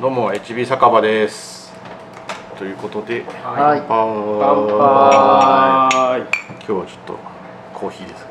[0.00, 1.72] どうも HB 酒場です。
[2.56, 3.82] ということではい。
[3.88, 3.98] 乾
[4.68, 6.20] 杯。
[6.20, 7.18] 今日はちょっと
[7.74, 8.26] コーヒーです。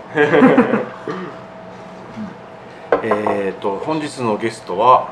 [3.04, 5.10] えっと本日のゲストは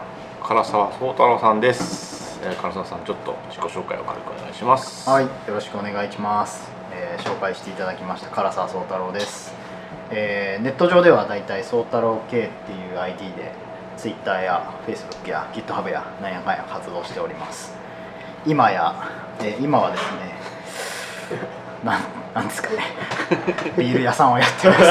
[0.48, 5.10] 唐沢宗太郎さんです、えー、唐沢さんちょっと自己紹介を軽くお願いします。
[5.10, 9.54] はい、よろしくお願いします、えー紹介していただきました唐沢宗太郎です、
[10.10, 13.65] えーネット上ではだいたい宗太郎系っていう ID で
[13.98, 17.74] Twitter や Facebook や GitHub やなんやかんや活動しております。
[18.46, 18.94] 今や、
[19.40, 20.36] えー今はですね
[21.84, 22.02] なん
[22.34, 22.84] なんですかね。
[23.78, 24.84] ビール屋さんをやってます。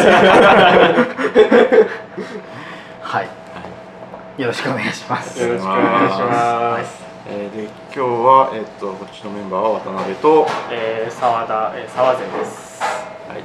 [3.02, 3.28] はい。
[4.42, 5.40] よろしくお願いします。
[5.40, 7.04] よろしくお願いします。
[7.26, 12.74] えーで今日は、えっとこっちのメンバーは渡辺と、はえー、沢田、えー、沢瀬です。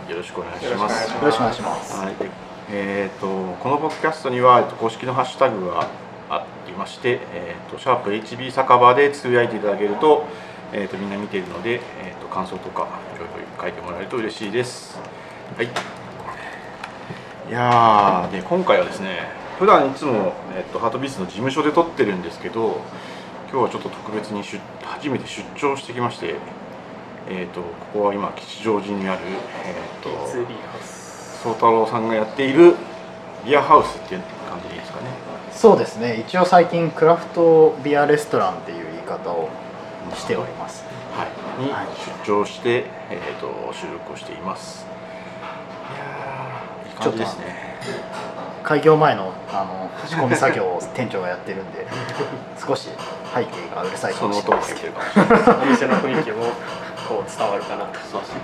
[0.07, 1.11] い、よろしくお願いします。
[1.11, 1.97] よろしくお願いします。
[1.97, 2.29] はい、で
[2.71, 5.89] えー、とこのポッドキャストには、公式のハッシュタグが
[6.29, 10.25] ありまして、えー、とシャープ HB 酒場でつぶやいていただけると,、
[10.71, 14.99] えー、とみんな見ているので、えー、と感想とかいろいろ書いてもらえると嬉しいです。
[15.57, 15.69] はい、い
[17.51, 22.81] やで今回はですね普段いつも、えー、とハートビーツの事務所で撮ってるんですけど
[23.51, 26.35] 今日はちょっと特別に出初めて出張してきまして、
[27.27, 29.21] えー、とここは今吉祥寺にある、
[29.65, 30.88] えー、と P2B ハ。
[31.43, 32.75] 宗太郎さんがやっている
[33.45, 35.07] ビアハウスっていう感じですかね。
[35.51, 36.19] そうですね。
[36.19, 39.49] 一応最近クラフトビアレストランっていう言い方を
[40.15, 40.83] しております。
[41.15, 41.63] はい。
[41.63, 41.87] にはい。
[42.25, 44.85] 出張して、えー、と収録をしています。
[45.95, 47.69] いやーいい感じですね。
[48.63, 51.87] 開業前のあの仕込み作業を店長がやってるんで
[52.59, 52.89] 少し
[53.33, 54.75] 背景がうるさいかそもしれないです。
[54.75, 54.99] けど
[55.63, 56.43] お店の雰囲気も
[57.07, 57.99] こう伝わるかなと。
[58.11, 58.41] そうですね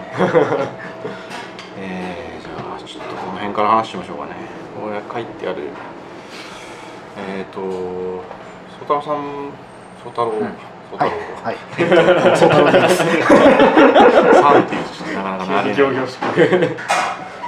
[3.56, 4.32] から話しましょうかね。
[4.76, 5.70] これ書いてある
[7.18, 9.50] えっ、ー、と宗太郎さん
[10.04, 10.44] 宗太郎、うん。
[10.44, 11.58] はい郎、はい。
[12.38, 13.04] そう太郎です。
[13.04, 13.24] いう
[14.92, 16.78] ちょっとなかなか慣れない。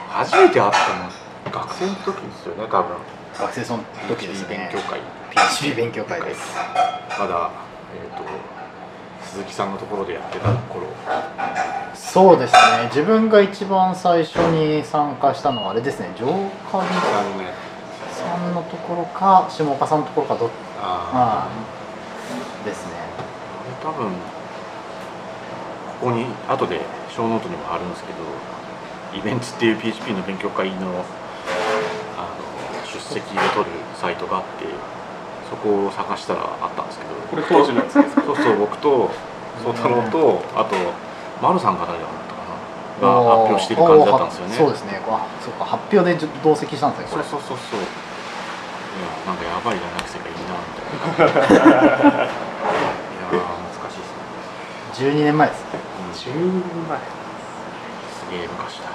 [0.10, 2.96] 初めて会ったの学生の時ですよね多分。
[3.38, 4.70] 学生その時ですね。
[4.72, 5.00] 勉強会。
[5.30, 6.56] PHP 勉強会です。
[7.20, 7.52] まだ、
[7.94, 8.24] えー、と
[9.24, 10.88] 鈴木さんのところでやってた頃
[11.98, 12.60] そうですね。
[12.86, 16.14] 自分が一番最初に参加したのはあれですね。
[16.18, 17.68] 上上さんがやって
[18.16, 20.50] さんのところか下岡さんのところかどっ
[20.82, 22.94] あああですね。
[23.84, 24.10] あれ多分
[26.00, 28.18] ここに後で小ノートにも貼るんですけど
[29.18, 31.04] イベントっていう PHP の勉強会のあの
[32.86, 34.66] 出席を取るサイトがあって
[35.50, 37.12] そこを探したらあったんですけど。
[37.30, 38.22] これ当時のやつですか？
[38.24, 39.12] そうそう僕と
[39.64, 40.76] 宗太郎とあと
[41.42, 42.42] 丸さんが誰だったか
[43.02, 43.08] な？
[43.08, 43.14] が
[43.46, 44.56] 発表してる感じだったんですよね。
[44.58, 45.02] そうですね。
[45.08, 45.66] あそうか。
[45.66, 47.80] 発表で同席したんですねそうそうそうそう。
[47.80, 51.38] いやなんかやばい大学生がいいなみたい
[52.18, 52.26] な。
[53.28, 54.06] いやー懐かしいで
[54.98, 55.78] すね、12年前ですね。
[55.78, 56.98] うん、10年前。
[56.98, 58.32] す。
[58.32, 58.90] げえ昔だ。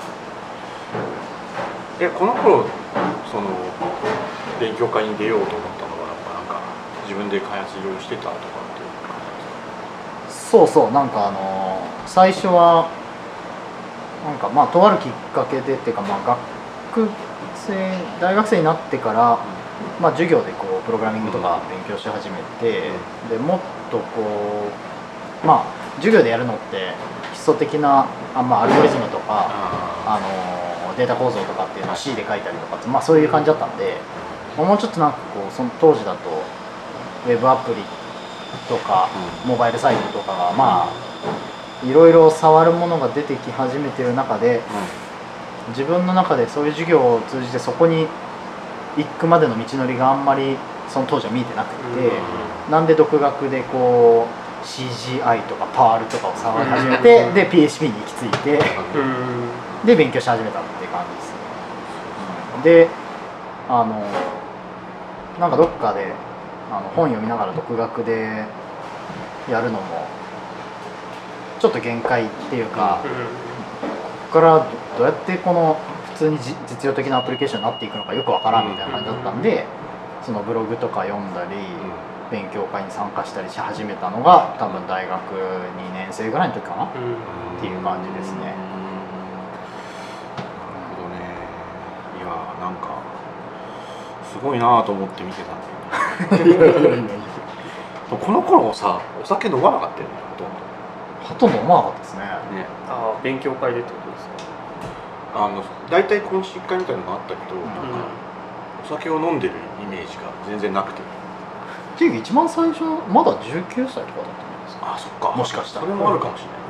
[2.00, 2.64] えこの頃
[3.30, 3.46] その
[4.58, 6.58] 勉強会に出ようと思ったのはやっぱなんか
[7.06, 8.34] 自分で開発いろいろしてたとか
[10.52, 12.90] そうそうなんかあのー最初は
[14.26, 16.36] なんかまあとあるきっかけでっていうかまあ
[16.92, 17.08] 学
[17.56, 17.72] 生
[18.20, 19.38] 大学生になってから、
[19.98, 22.90] まあ、授業でこうプログラミングとか勉強し始めて、
[23.30, 24.20] でもっとこ
[25.42, 26.92] うまあ授業でやるのって
[27.32, 30.20] 基礎的なあ、まあ、アルゴリズムとかああ
[30.90, 33.96] のデータ構造とかっていうのを C で書いたりとかって、まあ、そういう感じだったんで、
[34.58, 36.28] まあもうちょっとなんかこうその当時だと
[37.26, 37.80] ウェブアプリ
[38.68, 39.08] とか
[39.46, 44.60] モバイルサイトとかがまあいろいろ触るものが出てき始めてる中で
[45.68, 48.06] 自分の中でそういう授業を通じてそこに
[48.96, 50.56] 行くまでの道のりがあんまり
[50.88, 52.10] その当時は見えてなくて、
[52.70, 57.34] なんで独学でこう CGI とかパールとかを触り始めて、うん。
[57.34, 58.58] で PHP に行き着いて。
[58.58, 59.86] うん。
[59.86, 61.30] で勉強し始めたっていう感じです。
[61.30, 61.36] ね、
[62.56, 62.62] うん。
[62.62, 62.88] で
[63.68, 64.04] あの
[65.40, 66.12] なんかどっかで
[66.72, 68.46] あの本読みながら独学で
[69.50, 70.06] やるのも
[71.60, 73.08] ちょっと限界っていうか、こ
[74.32, 75.76] こからどどうやってこの
[76.12, 79.66] 普通にじ実用的なアプリケーションになっていくのかよくわからんみたいな感じだったんで、
[80.22, 81.50] そのブログとか読んだり、
[82.30, 86.88] 勉強会に参加したりし始めたのが多分大学2年生ぐらいの時かな、うん。
[87.58, 88.38] っていう感じですね。
[88.38, 88.54] なる
[90.96, 91.20] ほどね。
[92.16, 93.02] いやーなんか
[94.32, 95.81] すごいなーと思って見てたんだ
[98.20, 100.14] この頃さお酒飲まなかったよね
[101.24, 102.20] ほとんほとんど思わなかったですね。
[102.50, 102.66] どね。
[102.88, 104.28] ああ、勉強会でってことです
[105.32, 105.44] か？
[105.44, 107.64] あの大体懇親会みたいなのがあったけど、うん。
[107.64, 107.82] なんか
[108.84, 111.00] お酒を飲んでるイメージが全然なくて。
[111.00, 111.04] っ
[111.96, 114.94] ていうか一番最初まだ19歳とかだったんですか。
[114.94, 115.30] あそっか。
[115.36, 115.86] もしかしたら。
[115.86, 116.60] それもあるかもしれない、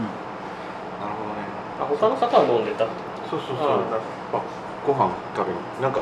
[1.01, 1.43] なるほどね。
[1.81, 2.93] あ他の方は飲んでたって
[3.31, 3.67] そうそうそう。
[3.67, 4.03] あなる
[4.35, 4.39] あ
[4.87, 6.01] ご飯食べになんか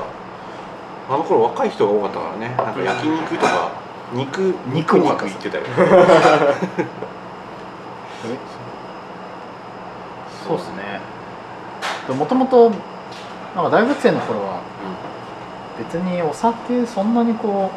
[1.10, 2.54] あの頃若い人が多かったからね。
[2.56, 3.72] なんか焼肉とか
[4.14, 5.64] 肉肉肉言ってたよ。
[5.66, 5.78] え
[10.46, 11.00] そうですね。
[12.14, 12.70] もともと
[13.56, 14.60] なんか大学生の頃は
[15.78, 17.72] 別にお酒そんなにこ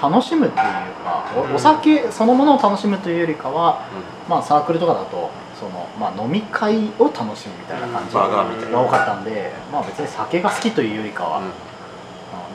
[0.00, 0.64] う楽しむっていう
[1.04, 1.54] かおうん。
[1.56, 3.80] お酒そのものを楽しむというよりかは、
[4.28, 11.42] うまあ、サークルとかだとその、まあ、飲み会を楽しむみたいな感じが多かったんで、まあ、別に酒が好きというよりかは、ん。
[11.42, 11.50] あの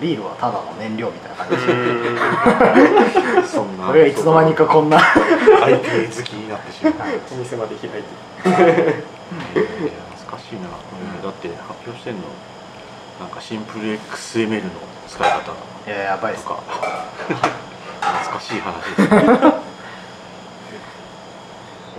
[0.01, 1.65] ビールはただの燃料みたいな感じ。
[1.65, 3.87] でうんそんな。
[3.87, 6.93] それがいつの間にかこんな IPA 好きになってしまう
[7.33, 8.09] お店まで開いて
[8.43, 9.03] えー
[10.17, 10.75] 懐かしいな、こ
[11.15, 12.21] れだって発表してんの
[13.19, 14.69] なんかシンプル XML の
[15.07, 15.53] 使い方
[15.87, 16.63] いややばいっすとか
[18.01, 19.53] 懐かしい話ですね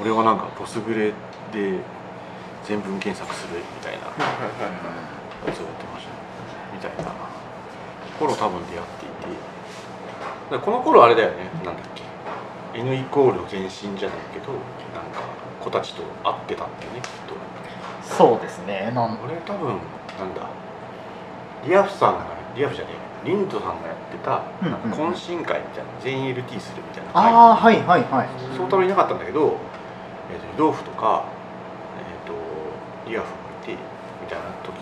[0.00, 1.12] 俺はなんかポスグレ
[1.52, 1.78] で
[2.66, 4.06] 全文検索するみたいな。
[5.46, 6.10] やつをやってました。
[6.10, 6.16] ね
[6.72, 7.12] みたいな
[8.18, 10.58] 頃多分出会っていて。
[10.64, 11.50] この頃あれだよね。
[11.64, 12.02] なんだっけ。
[12.78, 14.52] N イコールの前身じゃないけど
[14.92, 15.22] なんか
[15.60, 17.34] 子たちと会ってたってねきっと。
[18.02, 18.92] そうですね。
[18.94, 19.78] なん俺多分
[20.18, 20.48] なんだ。
[21.66, 22.26] リアフさんが
[22.56, 23.14] リアフじゃねえ。
[23.24, 24.42] リンドさんがやってた
[24.94, 28.02] 懇親会みたいな全員 LT するみたいなああはいはい。
[28.04, 29.56] はい宗太郎いなかったんだけど、
[30.30, 31.24] えー、と湯豆腐とか、
[31.96, 33.78] えー、とリアフもいてみ
[34.28, 34.76] たいな時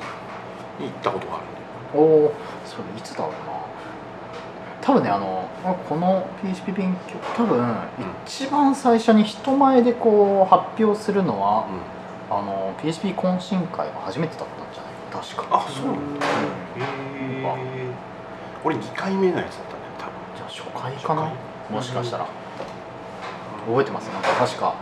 [0.80, 1.51] に行ったことがあるんだよ
[1.94, 2.32] おお
[2.64, 3.36] それいつだろうな。
[4.80, 5.48] 多分ねあの
[5.88, 7.72] この PHP 勉強多分
[8.26, 11.66] 一番最初に人前でこう発表するのは、
[12.28, 14.92] あの PHP 懇親会が初めてだったんじゃない？
[15.12, 15.56] か確か。
[15.58, 16.18] あそうなん。
[16.18, 16.30] だへ
[16.80, 17.86] え
[18.64, 20.12] 俺2回目のやつだったね多分。
[20.36, 21.32] じゃあ初回かな？
[21.70, 22.26] もしかしたら、
[23.66, 24.08] 覚えてます？
[24.08, 24.74] なんか確か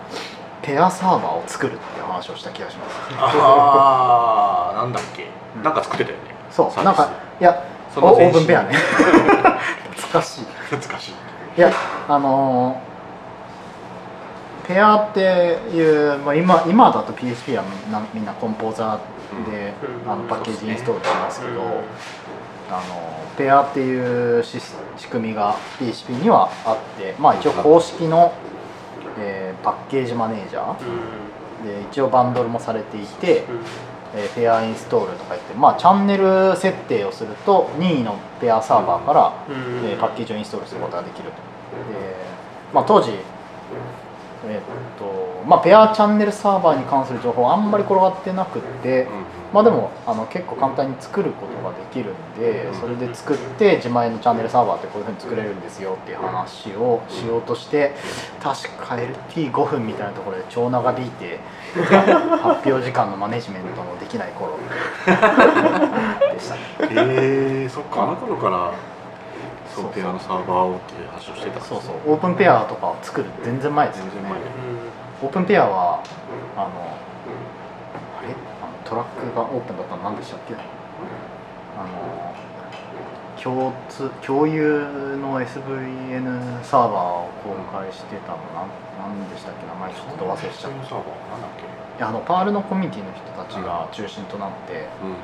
[0.62, 2.96] ペアサーバーを作るっていう話をした気がします。
[3.18, 5.24] ああなんだっけ、
[5.56, 7.08] うんなんか作ってたよねそうなんか
[7.40, 7.64] いや
[7.96, 8.32] オオその前身。
[8.32, 8.74] ープンペアね。
[9.96, 10.44] 懐かしい。
[10.70, 11.14] 懐かしい。
[11.58, 11.72] いや
[12.08, 12.90] あのー
[14.68, 19.72] ペアっていう、まあ、今今だと PHP はみんなみんなコンポーザーで、
[20.04, 20.12] うん。
[20.12, 21.60] あのパッケージインストールしますけど、うん
[22.70, 24.60] あのペアっていうし
[24.96, 28.32] 仕組みが PHP にはあって、まあ、一応公式の、
[29.18, 30.74] えーパッケージマネージャー。
[31.64, 33.44] で一応バンドルもされていて、
[34.14, 41.30] えーペアインストールとか言って、まあ、チャンネル設定をすると任意のペアサーバーから、えーパッケージをインストールすることができると。
[41.30, 42.14] で
[42.72, 43.10] まあ、当時、
[44.46, 44.62] えーっ
[44.98, 49.06] とまあ、ペアチャンネルサーバーに関する情報はあんまり転がってなくって、
[49.52, 57.94] まあ、でもあの結構簡単に作ることができるんでそれで作って自前のチャンネルサーバーってこういうふうに作れるんですよっていう話をしようとして
[58.42, 61.38] 確か LT5 分みたいなところで超長引いて
[62.40, 64.58] 発表時間のマネジメントもできない頃
[66.34, 66.60] でしたね。
[66.90, 68.72] へえそっかあの頃から
[69.74, 71.96] そうペアのサーバーをっていう話をしてたそうそう。
[72.06, 74.10] オープンペアとかを作る全然前ですよね。
[74.14, 74.40] 全然前
[75.22, 76.02] オープンペアは
[76.56, 76.66] あの
[78.18, 78.34] あれ？
[78.34, 80.54] あのトラックがオープンだったの何でしたっけ？
[80.54, 80.58] あ
[81.86, 82.34] の
[83.40, 89.66] 共通共有の SVN サーバーを公開してたのなんなんでしたっけ？
[89.66, 91.62] 名前ちょっと忘れしちゃっサーバーなんだっけ？
[91.62, 95.14] たいやあのパールのコミュニティの人たちが中心となってうん。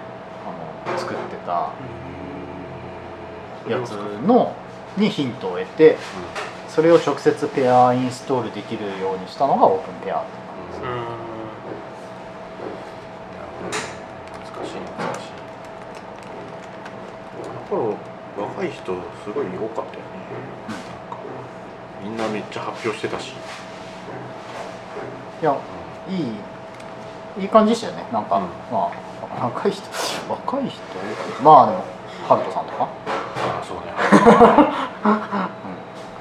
[0.47, 1.73] あの作ってた
[3.68, 3.90] やつ
[4.26, 4.54] の
[4.96, 5.99] にヒントを得て
[6.68, 10.20] それを直接ペアインストールできるようにしたのがオープンペア。
[10.20, 10.30] って
[10.80, 10.88] 感
[13.73, 13.96] じです
[14.44, 15.26] 懐かしい懐かしい。
[17.44, 17.96] あの頃
[18.37, 18.90] 若い人す
[19.35, 20.06] ごい多かったよね。
[22.02, 23.32] みんなめっちゃ発表してたし、
[25.42, 25.56] いや
[26.08, 26.18] いい
[27.42, 28.06] いい感じでしたよね。
[28.12, 28.44] なんか、うん。
[28.73, 28.92] ま
[29.40, 29.82] あ若い人
[30.28, 30.80] 若い人？
[31.42, 31.82] まあでも
[32.28, 32.88] ハルトさんとか、
[33.57, 33.93] ああそうね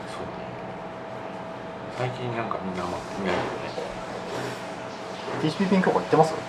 [0.08, 0.40] そうね。
[1.98, 3.76] 最近なんかみんなあんま見ないけどね
[5.42, 6.34] PHP 勉強会行ってます？
[6.34, 6.40] 去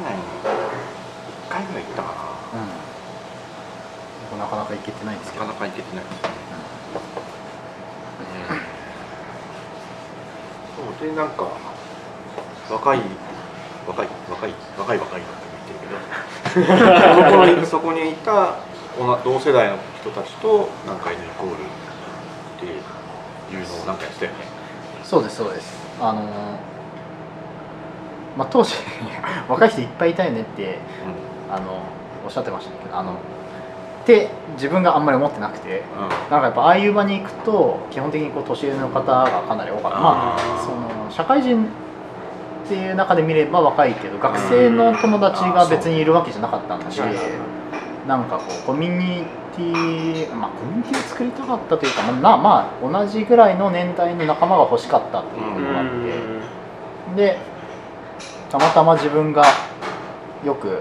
[0.00, 2.14] 年1回ぐらい行ったか
[2.52, 4.38] うん。
[4.38, 5.44] なかなか行けてないんですけど。
[5.46, 6.28] ななかなか行けてないですね、
[10.76, 11.48] そうでなんか
[12.70, 13.00] 若い
[13.86, 15.30] 若い若い若い若いって
[15.66, 15.96] 言ってるけど。
[17.14, 18.56] その頃にそこにいた
[18.98, 21.56] 同同世代の人たちとなんか N イコールっ
[22.60, 22.70] てい
[23.62, 24.38] うのをなんかやってたよね。
[25.04, 25.78] そうですそうです。
[26.00, 26.24] あのー
[28.36, 28.74] まあ当時
[29.48, 30.78] 若い人いっぱいいたよねって
[31.50, 31.80] あの
[32.24, 33.14] おっしゃってましたけどあのっ
[34.06, 36.30] て自分があんまり思ってなくてうん。
[36.30, 39.98] なんかやっぱああいう場に行くと基本的にこう年上の方がかなり多かった。
[39.98, 41.66] まあその社会人
[42.64, 47.57] っていう中で見れば若いけど学生の友達が別にいるわけじゃなかったんではいはいはい
[48.08, 55.86] なんかこうコミュニティまあコミュニティを作りたかったというかまあなまあ同じぐらいの年代の仲間が欲しかったっていうのがあっ
[57.14, 57.38] て、で
[58.50, 59.44] たまたま自分が
[60.42, 60.80] よく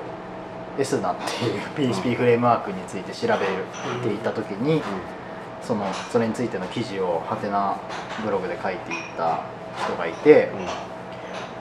[0.79, 4.81] S ナっていう PHP フレームワークについて調べていた時に
[5.61, 7.77] そのそれについての記事をハテナ
[8.23, 9.41] ブログで書いていた
[9.83, 10.49] 人がいて、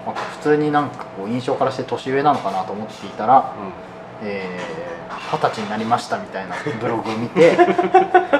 [0.06, 3.52] まあ普通になんかこう印象からして年上なのかなと思っていたら
[4.22, 4.86] えー
[5.32, 7.56] 二十歳になりましたみたいな ブログを見て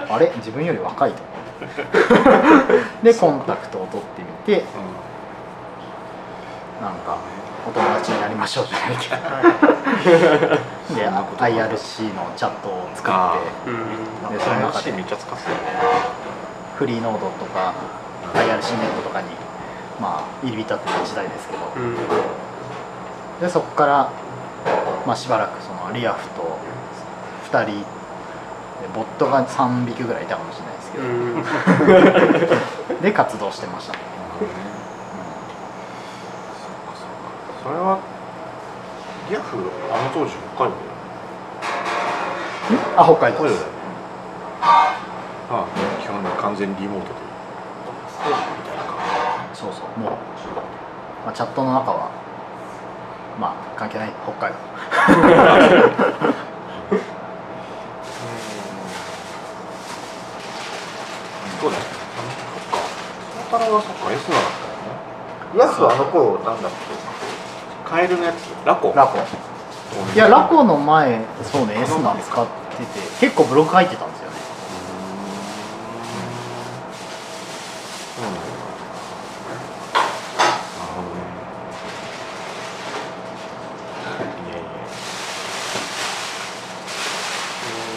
[0.09, 0.31] あれ？
[0.37, 1.23] 自分より若いと。
[3.03, 4.29] でコンタクトを取ってみ
[4.59, 4.65] て
[6.81, 7.17] なんか
[7.67, 10.95] お友達になりましょうじゃないけど。
[10.95, 14.37] で IRC のチャットを作あってうん。
[14.37, 15.63] でその中でめっちゃ使ってたよね。
[16.77, 17.73] フリーノードとか
[18.35, 18.57] IRC ネッ
[18.97, 19.29] トとかに
[20.01, 21.63] まあ入り浸ってた時代ですけど。
[21.75, 21.97] うん。
[23.41, 24.09] でそこから、
[25.07, 26.59] まあ、しばらくそのリアフと
[27.51, 27.87] 2人で
[28.95, 33.01] ボットが3匹ぐらいいたかもしれないですけど、うん。
[33.01, 33.95] で活動してました、
[37.63, 37.99] それは
[39.31, 39.57] リアフ
[39.93, 40.77] あの当時北海道
[42.97, 43.65] あ北海道です。
[44.61, 44.97] あ
[45.49, 45.67] あ
[46.03, 47.15] 基本完全リモートで
[49.55, 50.13] そうそうもう、
[51.25, 52.11] まあ、チャットの中は
[53.39, 54.57] まあ関係ない北海道。
[54.57, 54.63] じ
[61.61, 61.85] そうだそっ
[62.71, 62.79] か
[63.51, 63.59] そこか。
[63.59, 64.91] らはそっか S ナだったよね。
[65.59, 66.71] ヤスはあの頃なんだっ
[67.85, 68.37] カエルのやつ？
[68.67, 68.93] ラコ。
[68.95, 69.19] ラコ。
[70.15, 72.53] いやラコの前そうね S ナ使って
[72.85, 74.37] て結構ブログ書いてたんですよね
[78.17, 78.47] そうなんだな
[80.85, 81.15] るほどね
[84.45, 84.65] いやいや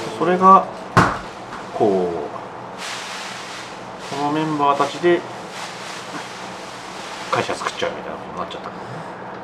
[0.06, 0.66] それが
[1.74, 1.88] こう
[4.16, 5.20] このメンバーたちで
[7.32, 8.70] 会社作っちゃうみたいなことになっちゃった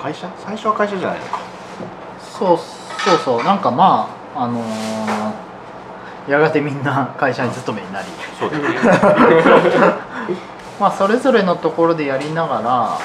[0.01, 0.29] 会社？
[0.43, 1.39] 最初は会社じゃないのか。
[2.19, 3.43] そうそうそう。
[3.43, 5.45] なんかまああのー
[6.31, 8.07] やがてみんな会社に勤めになり。
[8.39, 8.69] そうだよね。
[10.79, 12.97] まあそれぞれのところでやりながら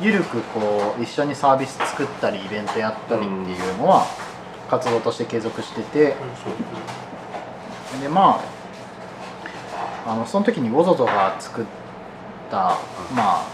[0.00, 4.06] ゆるくこう一緒にサービス作ったりイベントやったりっていうのは
[4.70, 6.14] 活動として継続してて
[8.00, 8.40] でま
[10.06, 11.64] ああのその時にウォゾゾが作っ
[12.50, 12.78] た
[13.14, 13.46] まあ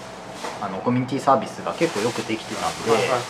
[0.60, 3.20] あのコミュニティサービスが結構よくできてたんで、はいはいはい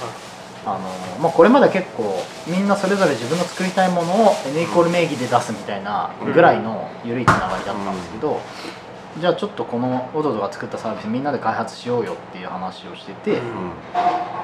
[0.64, 0.78] あの
[1.20, 8.40] まあ、これまで結構みんなそれぞれ自分の作りたいものを N イコール名義で出すみたいなぐらいの緩いつながりだったんですけど、
[9.18, 13.40] じゃあちょっとこのオドドが作ったサービスみんなで開発しようよっていう話をしてて、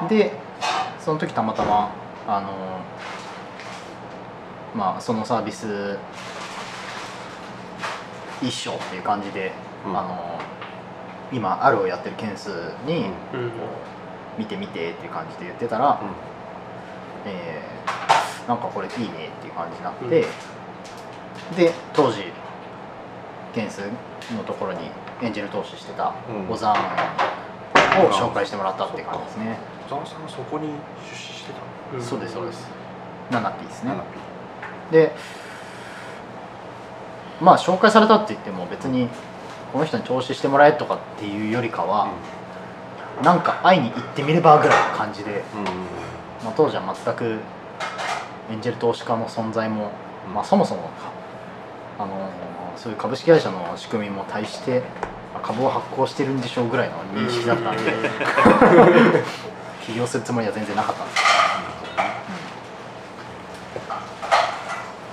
[0.01, 0.09] うん。
[0.09, 0.33] で
[0.99, 1.93] その時たまたま
[2.27, 2.49] あの
[4.75, 5.99] まあそのサービス
[8.43, 9.53] 一章っていう感じで、
[9.87, 9.99] うん。
[9.99, 10.41] あの
[11.33, 12.51] 今あるをやってる件数
[12.87, 13.41] に、うん。
[13.41, 13.51] うん
[14.39, 16.01] 見てみてっていう感じで言ってたら、
[17.27, 20.25] えーなんかこれいいねっていう感じになって、
[21.57, 22.23] で当時
[23.53, 23.83] 件数
[24.37, 24.91] のところに
[25.21, 26.47] エンジェル投資してたうん。
[26.47, 26.79] 小沢を
[28.13, 30.69] 紹介してもらったっていう感じですね、小沢さんはそこに
[31.11, 32.69] 出資してたそうですそうです。
[33.33, 33.93] ナナピーですね。
[34.93, 35.13] で
[37.41, 39.09] まあ紹介されたって言っても別に
[39.73, 42.09] この人に投資してもらえとかっていうよりかは、
[43.23, 45.65] なんか会いに行ってみればぐらいの感じで、うんうん
[46.45, 47.39] まあ、当時は全く
[48.51, 49.91] エンジェル投資家の存在も、
[50.27, 50.35] うん。
[50.35, 50.89] まあ、そもそも
[51.99, 52.31] あの
[52.77, 54.83] そういう株式会社の仕組みも対して
[55.35, 57.83] あ株を発行してるんでしょうぐらいの認識だったんで
[59.85, 61.23] 起業するつもりは全然なかったんです。
[63.75, 63.91] けど、うん。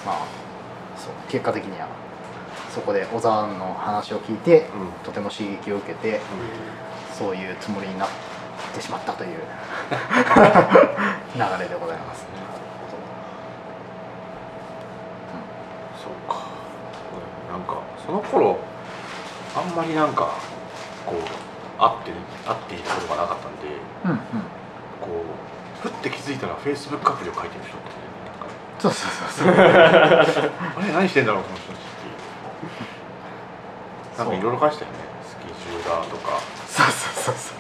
[0.06, 0.18] まあ
[0.96, 1.88] そう結果的には
[2.76, 4.92] そこで小沢の話を聞いてうん。
[5.06, 6.20] とても刺激を受けて
[7.18, 8.10] そういうつもりになっ
[8.74, 9.36] てしまったという流
[11.64, 12.26] れでございます。
[16.04, 16.44] そうか。
[17.50, 18.60] なんかその頃
[19.56, 20.34] あんまりなんか
[21.06, 21.20] こう
[21.80, 22.12] 会って
[22.46, 23.68] 会っていたことがなかったんで
[24.04, 24.18] うんうん、
[25.00, 25.24] こ
[25.84, 27.88] うふって気づいたらフェイスブックアプリを書いてる人って
[28.80, 29.56] そうそうそうそう。
[29.56, 31.85] あれ何してんだろうこの人
[34.18, 34.98] なんかいろいろ書いてたよね。
[35.28, 36.40] スケジューラーとか。
[36.68, 37.58] そうそうそうそう。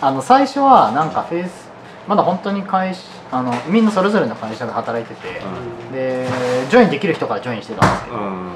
[0.00, 1.68] あの最初はなんかフェイス
[2.06, 5.92] まだ本当に会社あのみんなそれぞれの会社で働いてて、うん。
[5.92, 6.26] で
[6.70, 8.52] ジョインできる人からジョインしてたんですけど、うん。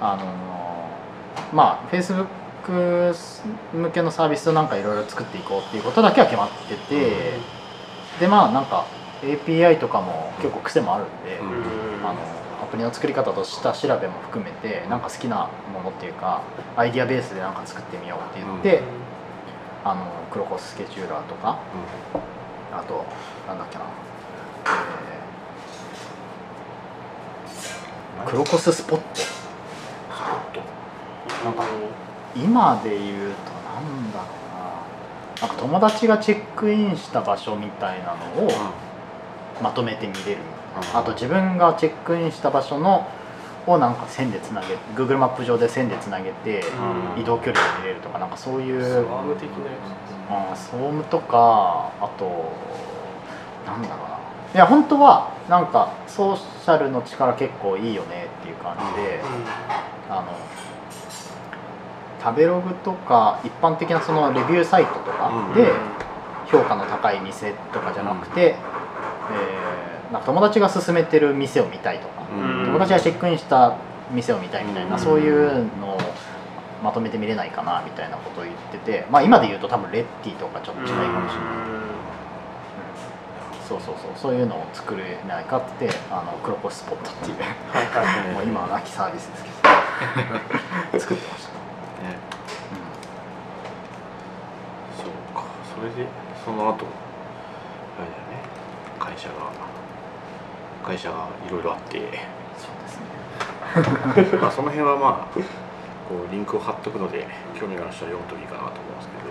[0.00, 0.24] あの
[1.52, 2.26] まあ Facebook
[3.72, 7.38] 向けのサービスをなんかいろいろ作っていこうっていうことだけは決まってて、
[8.20, 8.84] でまあなんか
[9.22, 12.06] API とかも結構癖もあるんで、うん。
[12.06, 12.37] あのア
[12.70, 16.42] プリの作り方と下調べも含めてなんか好きなものっていうか
[16.76, 18.82] アイディアベースでなんか作ってみようって言って、
[19.84, 21.58] あのクロコススケジューラーとか
[22.72, 23.04] あと
[23.46, 23.84] なんだっけな、
[24.66, 29.04] えークロコススポット。
[31.44, 31.62] なんか
[32.34, 34.24] 今で言うとなんだろ
[35.40, 35.48] うな。
[35.48, 38.50] なんか友達がチェックインした場所みたいなのを
[39.62, 40.38] まとめて見れる
[40.94, 43.06] あと自分がチェックインした場所の
[43.66, 44.66] をなんか線でつなげ
[44.96, 46.60] Google マップ上で線でつなげて
[47.16, 47.20] うん。
[47.20, 49.70] 移動距離を見れるとかなんかそういうスワーム的なや
[50.30, 52.52] あー総務とかあと
[53.66, 54.18] なんだろうな。
[54.54, 60.24] いや本当はなんかソーシャルの力結構いいよねっていう感じでつあの
[62.24, 65.54] 食べログとか一般的なそのレビューサイトとかうん。
[65.54, 65.70] で
[66.50, 69.67] 評価の高い店とかじゃなくて、えー
[70.12, 72.66] なんか友達が勧めてる店を見たいとか、うん。
[72.66, 73.76] 友達がチェックインした
[74.10, 75.00] 店を見たいみたいな、うん。
[75.00, 75.98] そういうのを
[76.82, 81.76] まとめて見れないかなみたいなことを言ってて、まあ、今で言うと多分レッティとかちょっと近いかもしれない、う
[83.64, 83.68] ん。
[83.68, 84.12] そうそうそう。
[84.16, 87.36] そういうのを作れないかってあのクロコススポットっていう。
[88.32, 89.58] もう今は亡きサービスですけど。
[90.98, 91.58] 作ってました、ね。
[94.96, 95.44] そうか。
[95.74, 96.08] それで
[96.44, 96.88] その後あれだよね。
[98.98, 99.34] 会社が
[100.88, 102.00] 会社がいろいろあって。
[102.56, 104.38] そうですね。
[104.40, 105.34] まあその辺はまあ
[106.08, 107.28] こうリンクを貼っとくので
[107.60, 109.28] 興味がある人は読むといいかなと思うんですけど。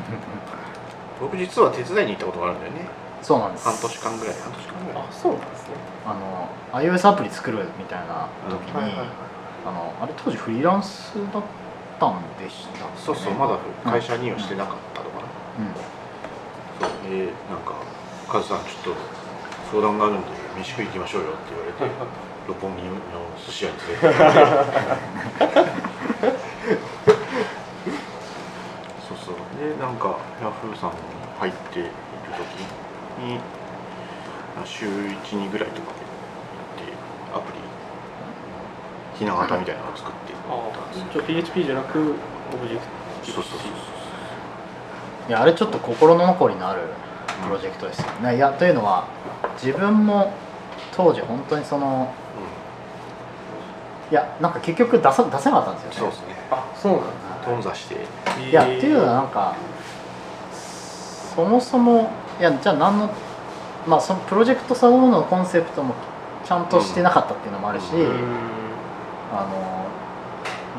[1.20, 2.88] 僕実は手伝いに行ったことがあるんだよね。
[3.20, 3.68] そうなんです。
[3.68, 4.34] 半年間ぐらい。
[4.40, 5.02] 半年間ぐらい。
[5.04, 5.74] あそうなんですね。
[6.06, 6.48] あの
[6.80, 9.08] iOS アプリ作るみたいな時に、はいはいはい。
[9.68, 11.42] あのあれ当時フリーランスだっ
[12.00, 15.28] たんでした、ね、そうそうまだ会社にはしてなかったのかな、
[15.60, 15.76] うん。
[16.80, 17.10] そう。
[17.12, 17.74] でなんか
[18.32, 19.19] 「カズさんちょっと
[19.70, 20.26] 相談があるんで
[20.58, 21.84] 飯食い行きましょうよ」って言われて、
[22.48, 22.90] 六本木の
[23.46, 25.70] 寿司屋に連れてって。
[29.06, 29.34] そうそう。
[29.58, 30.96] でなんかヤフーさんに
[31.38, 31.90] 入っている
[32.36, 33.38] 時に
[34.60, 36.92] あ週12ぐらいとかでやって
[37.34, 37.58] アプリ
[39.18, 41.04] ひな形みたいなのを作ってあたんですよ。
[41.06, 43.32] あ一応 PHP じゃなくオブジェクト。
[43.32, 43.68] そうそうそう
[45.28, 46.80] いやあれちょっと心の残りのある
[47.44, 49.06] プロジェクトですよね、いやというのは
[49.62, 50.32] 自分も
[50.94, 52.12] 当時本当にその
[54.10, 55.96] いやなんか結局出さ出せなかったんですよね。
[55.98, 56.36] そうですね。
[56.50, 57.02] あそうなん
[57.44, 57.96] 頓挫して。
[58.50, 59.54] いやっていうのはなんか
[61.34, 63.10] そもそもいやじゃあ何の
[63.86, 65.94] まあそのプロジェクトそのもののコンセプトも
[66.44, 68.60] ちゃんとしてなかったっていうのもあるし、うん。
[69.32, 69.86] あの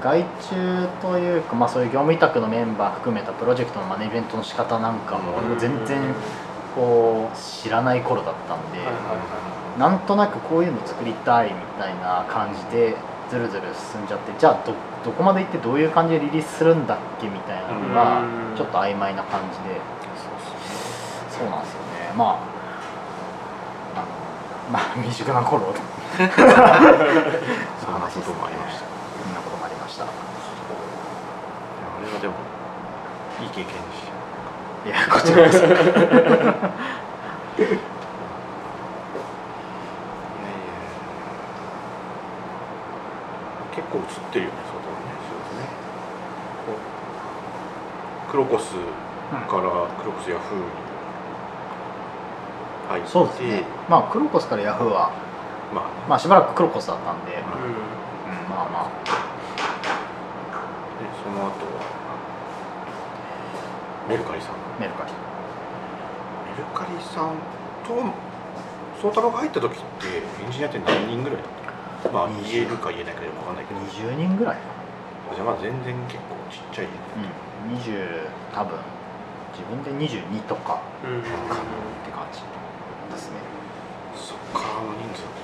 [0.02, 6.02] 外注というか、まあ、そういう業務委託のメンバー含めたプロジェクトのマネジメントの仕方なんかも俺も全然
[6.76, 8.80] こう知らない頃だったんで、
[9.78, 12.96] なんとなくこういうの作りたいみたいな感じで
[13.30, 14.74] ずるずる進んじゃってじゃあど
[15.06, 18.58] どこまで行ってどういう感じでリリースするんだっけみたいなのがうん。
[18.58, 19.80] ちょっと曖昧な感じで。
[21.30, 22.14] そうなんですよね。
[22.16, 22.52] まあ
[24.72, 25.74] まあ未熟な頃。
[26.16, 26.34] そんな
[28.08, 28.86] こともありました。
[29.24, 30.06] そんなこともありました。
[30.06, 30.08] あ
[32.06, 32.34] れはでも
[33.42, 34.11] いい経験でした
[34.84, 35.58] いやこちらこそ。
[35.60, 35.78] いやいや
[43.76, 45.14] 結構映ってるよね外にね。
[45.30, 45.64] そうですね。
[48.32, 48.74] クロコス
[49.32, 50.64] からクロコスヤフーに
[52.90, 53.10] 入って。
[53.10, 53.64] そうですね。
[53.88, 55.12] まあクロコスからヤフーは
[55.74, 57.42] まあまあしばらくクロコスだったんで、いうん
[58.50, 58.90] まあまあ。
[61.00, 61.71] でその後は
[64.12, 65.14] メルカリさんメルカリ。
[65.16, 67.40] メルカリさん
[67.88, 67.96] と
[69.00, 71.48] 宗太郎が入った時ってエンジニアって何人ぐらいだっ
[72.04, 73.80] たまあ20言えるか言えないかよくわかんないけど。
[73.80, 74.58] 20人ぐらい。
[75.34, 77.78] じゃあまあ全然結構ちっちゃいうん。
[77.80, 78.78] 20多分。
[79.56, 81.24] 自分で22とかかなっ
[82.04, 82.42] て感じ
[83.12, 83.40] ですね。
[84.16, 85.40] そっかあの人数ね。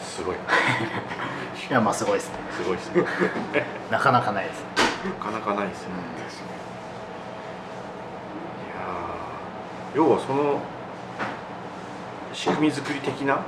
[0.00, 0.36] すごい。
[1.68, 2.38] いやまあすごいですね。
[2.52, 3.04] すごいですね。
[3.92, 4.64] なかなかないです、
[5.04, 6.18] なかなかないですよね、う
[8.66, 10.60] いやー要はその
[12.32, 13.42] 仕組み作り的なんうん、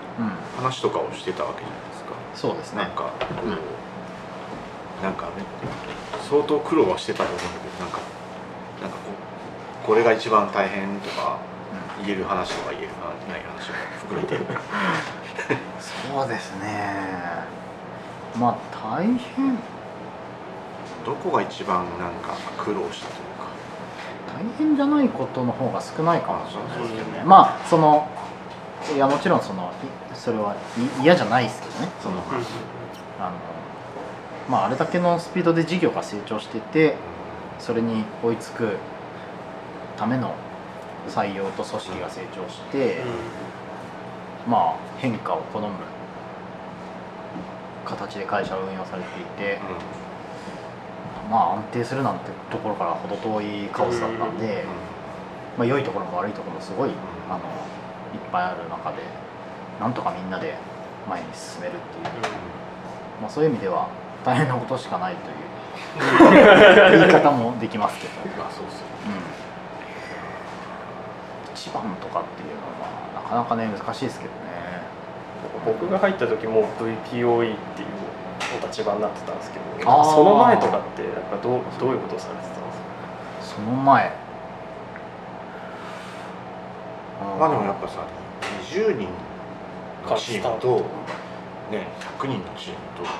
[0.58, 2.10] 話とかをしてたわけじゃないですか。
[2.34, 2.82] そうですね。
[2.82, 3.58] なんかこう、うん。
[5.00, 5.30] なんかね
[6.28, 8.00] 相当苦労はしてたと思うんだけどなんか
[8.82, 9.12] なんかこ
[9.84, 11.38] うこれが一番大変とか
[12.04, 12.88] 言える話とか言える
[13.28, 14.36] ない話が含めて。
[15.78, 17.46] そうですね。
[18.36, 19.56] まあ大変。
[21.06, 23.39] どこが一番なんか苦労したというか
[24.40, 27.20] 大変じゃないことの方が少ないかもしれないですけどね。
[27.22, 28.08] うんまあその
[28.94, 29.70] いやもちろんその
[30.12, 30.56] いそれは
[30.98, 32.16] い嫌じゃないですけどねその、
[33.18, 33.36] あの
[34.48, 36.96] まああれだけのスピードで事業が成長してて
[37.58, 38.78] それに追いつく
[39.98, 40.34] ための
[41.08, 43.02] 採用と組織が成長して、
[44.48, 45.68] まあ変化を好む
[47.84, 49.58] 形で会社を運用されていて、
[51.30, 54.64] まあ安定するなんてところから程遠いカオスだったんで、
[55.56, 56.90] まあ、良いところも悪いところもすごい
[57.30, 58.98] あのいっぱいある中で
[59.78, 60.56] なんとかみんなで
[61.08, 62.04] 前に進めるっていう、
[63.22, 63.88] まあ、そういう意味では
[64.24, 65.40] 大変なことしかないという
[66.98, 68.70] 言い方もできますけど、まあそううん、
[71.54, 72.90] 一番とかっていうのは
[73.22, 74.50] なかなかね難しいですけどね。
[75.64, 77.99] 僕が入った時も VPOE っていうお
[78.66, 82.56] 立場になってたんですけどその前とかってなんかどうどういうことをされてたんで
[83.42, 83.56] すか？
[83.56, 84.12] その前。
[87.38, 88.00] まあでもやっぱさ
[88.72, 89.08] 20人
[90.08, 90.76] のチームと
[91.70, 91.86] ね
[92.18, 93.10] 100人のチームと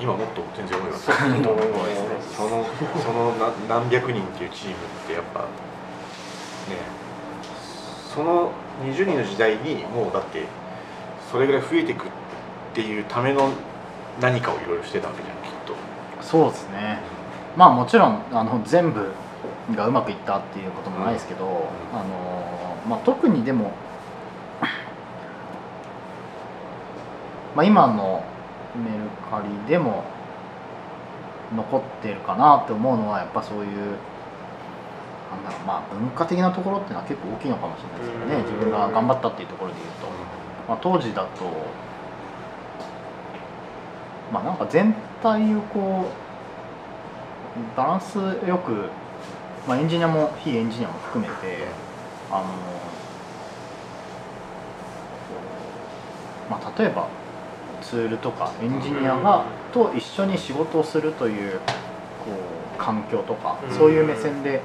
[0.00, 1.66] 今もっと全然多いわけそうそと思い
[2.36, 2.64] その
[3.04, 5.46] そのな何百人っていうチームってやっぱね
[8.14, 8.50] その
[8.84, 10.44] 20人の時代にもうだって
[11.30, 12.08] それぐらい増えていくっ
[12.74, 13.50] ていうための
[14.20, 15.74] 何かをいろいろしてたわけじゃんきっと。
[16.22, 17.00] そうですね。
[17.56, 19.12] まあもちろんあの全部
[19.74, 21.48] がうまくいったっていうこともないですけど、ん。
[21.48, 21.50] あ
[22.02, 23.70] のまあ、特にでも、
[27.54, 28.24] まあ、今の
[28.74, 30.02] メルカリでも
[31.54, 33.66] 残ってるかなって思うのはやっぱそういう
[35.30, 38.34] なんだろうまあ文化的なところっていうのは結構大きいのかもしれないですよね。
[38.34, 38.42] うん。
[38.42, 40.06] 自分が頑張ったっていうところで言うと。
[40.68, 41.44] まあ、当時だと
[44.32, 48.88] まあなんか全体をこうバランスよく、
[49.68, 51.58] まあ、エンジニアも非エンジニアも含めて
[52.30, 52.44] あの、
[56.50, 57.08] まあ、例えば
[57.82, 62.30] ツールとかエンジニアがと一緒に仕事をするというこ
[62.78, 63.76] う環境とかうん。
[63.76, 64.62] そういう目線で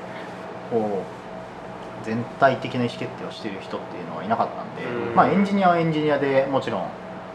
[0.71, 5.15] こう全体的な意思決定をしている人っていうのはいなかったんで、うん。
[5.15, 6.87] まあ、エンジニアはエンジニアでもちろん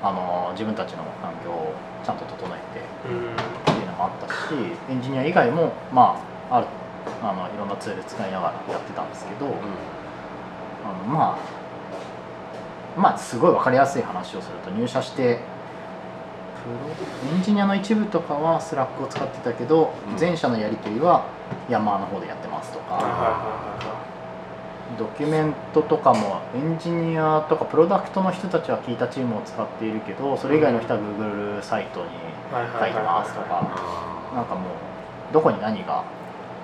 [0.02, 4.32] あの自分たちの環境をちゃんと整えてっていうのもあったし
[4.90, 6.66] エンジニア以外もまあある
[7.22, 9.54] あのいろんなツール使いながらやってたんですけど、あの
[11.04, 15.40] まあまあすごい分かりやすい話をすると入社して
[16.62, 16.68] プ
[17.26, 20.16] ロエンジニアの一部とかは Slack を使ってたけど、うん。
[20.16, 21.26] 全社のやり取りは
[21.68, 23.00] ヤンマーの方でやってますとか、
[24.98, 32.10] ドキュメントとかもエンジニアとかプロダクトの人たちは Qiita Team を使っているけどそれ以外の人は Google サイトに
[32.50, 36.04] 書いてますとかなんかもうどこに何が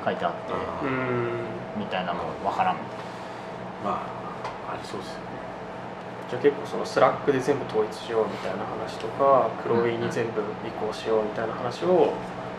[0.05, 0.53] 書いてあって
[1.79, 2.77] みたいなの分からん。
[2.77, 2.99] みたい
[3.85, 4.03] ま
[4.69, 5.29] あありそうですよね。
[6.31, 12.13] じゃあ結構その Slack で全部統一しようみたいな話とか黒イに全部移行しようみたいな話を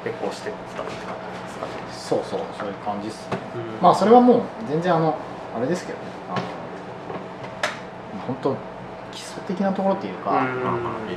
[0.04, 1.72] 結構してたって感じですかね。
[1.88, 3.38] なそうそうそういう感じっすね。
[3.56, 3.84] うん。
[3.84, 5.16] まあそれはもう全然あの
[5.60, 6.06] あれですけどね。
[6.30, 8.56] あの本当
[9.12, 10.64] 基礎的なところっていうか、うん。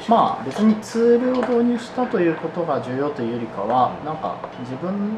[0.09, 5.17] まあ別にツールを導入したということが重要というよりかはなんか自分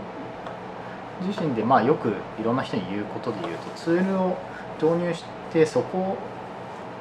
[1.23, 2.09] 自身でまあよく
[2.41, 4.37] いろんな人に言うことで言うとツールを
[4.83, 6.17] 導入してそこを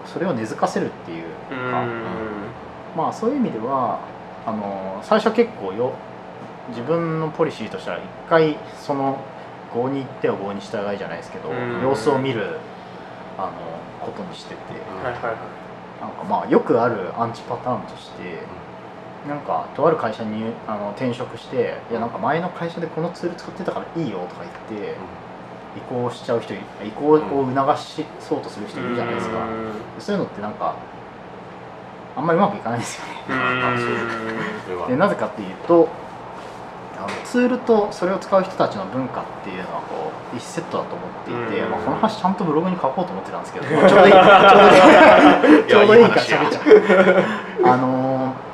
[0.06, 1.72] それを根付かせるっていううん。
[1.72, 1.86] か、
[2.96, 4.00] まあそういう意味では
[4.46, 5.94] あの最初結構よ
[6.70, 9.18] 自分のポリシーとしては一回その
[9.74, 11.82] 合に行っては合に従いじゃないですけど、うん。
[11.82, 12.60] 様子を見る
[13.38, 13.52] あの
[14.06, 14.56] ことにしてて、
[15.04, 15.36] はいはいはい。
[16.02, 18.44] なんかまあよくあるアンチパターンとして、
[19.28, 24.98] なんかとある会社にあの転職していやなんか前の会社でこのツール使ってたからいいよとか言って
[25.78, 29.48] 移行しちゃう人い移行を促しそうとする人いるじゃないですか、
[30.00, 30.76] そういうのってなんか
[32.16, 33.14] あんまりうまくいかないですよね。
[34.88, 35.88] でなぜかっていうと
[37.06, 41.72] あのツールとそれを使う人たちの文化っていうのはこう一セットだと思っていて、うん。
[41.72, 44.36] まあ、この話ちゃんとブログに書こうと思ってたんですけど、まあちょうどいいちょうど
[45.52, 46.60] いいちょうどいいから喋っちゃ
[47.62, 48.54] うあのー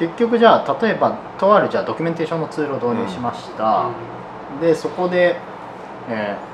[0.00, 3.90] 結局じゃあ例えばとあるじゃあドキュメンテーションのツールを導入しました、
[4.58, 5.36] でそこで、
[6.08, 6.50] えー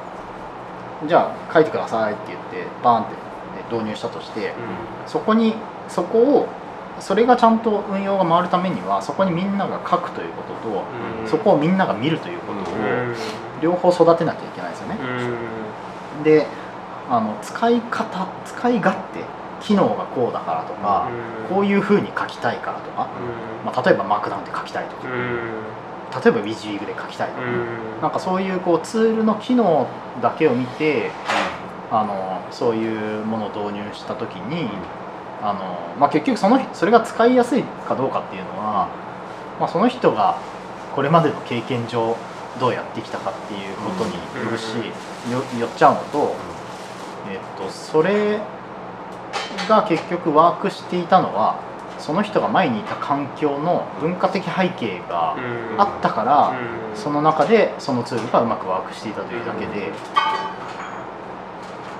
[1.06, 3.14] じゃあ書いてくださいって言ってバーンって
[3.70, 4.54] 導入したとして、
[5.06, 5.54] そこに
[5.88, 6.48] そこを
[7.00, 10.84] それがちゃんと運用が回るためにはそこにみんなが書くということと、
[11.28, 13.14] そこをみんなが見るということをうん。
[13.62, 14.98] 両方育てなきゃいけないですよね。
[16.24, 16.46] で
[17.08, 19.24] あの使い方使い勝手
[19.60, 21.08] 機能がこうだからとか、
[21.48, 23.08] こういうふうに書きたいからとか、
[23.64, 27.42] まあ、例えばマークダウンで書きたいとか、例えば WYSIWYG で書きたいとか、
[28.02, 29.88] なんかそういうこうツールの機能
[30.20, 31.10] だけを見て
[31.90, 34.68] あのそういうものを導入した時に
[35.42, 38.88] あの、まあ、結局そのそれが使いやすいかどうかっていうのは、
[39.60, 40.38] まあ、その人が
[40.94, 42.16] これまでの経験上
[42.58, 44.76] どうやってきたかっていうことによるし、
[45.30, 46.34] よよっちゃうのと、
[47.30, 48.40] えっと、それ
[49.68, 51.60] が結局ワークしていたのは
[51.98, 55.36] その人が前にいた環境の文化的背景が
[55.76, 56.54] あったから、
[56.94, 59.92] その中でそのツールがうまくワークしていたというだけで、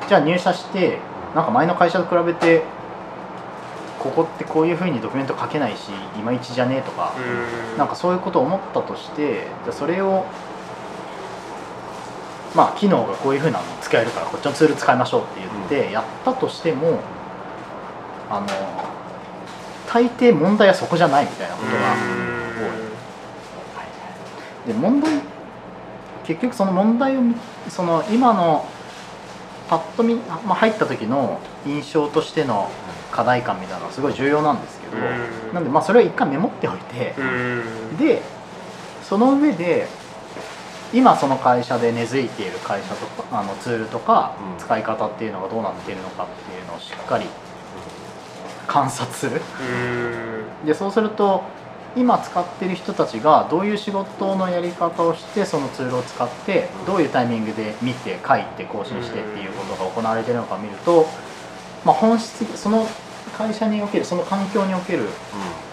[0.08, 0.98] じゃあ入社して
[1.34, 2.62] なんか前の会社と比べて
[4.06, 7.14] ここってこういうふうにドキュメント書けないしいまいちじゃねえとか、
[7.76, 10.24] なんかそういうことを思ったとしてじゃあそれを
[12.54, 17.00] まあ機能がこういうふうなの使えるからこっちのツール使いましょうって言ってやったとしても、
[18.30, 18.46] あの
[19.92, 21.76] 大抵問題はそこじゃないみたいなことが
[24.64, 24.72] 多い。
[24.72, 25.20] で問題
[26.24, 27.34] 結局その問題を見
[27.68, 28.66] その今の
[29.68, 32.70] パッと見、まあ、入った時の印象としての
[33.16, 35.54] 課題感みたいなのはすごい重要なんですけど、うん。
[35.54, 37.14] なんでまあそれを一回メモっておいて、
[37.98, 38.20] で
[39.02, 39.88] その上で
[40.92, 44.58] 今その会社で根付いている会社とかあのツールとかうん。
[44.58, 47.26] 使い方っていうのがどうなっているのかっていうのをしっかり
[48.66, 49.40] 観察する。
[50.64, 51.44] でそうすると
[51.96, 61.06] 今使ってる人たちがどういう仕事のやり方をしてそのツールを使ってどういうタイミングで見て書いて更新してっていうことが行われているのかを見ると、
[61.86, 62.86] まあ、本質的その
[63.36, 65.04] 会社におけるその環境における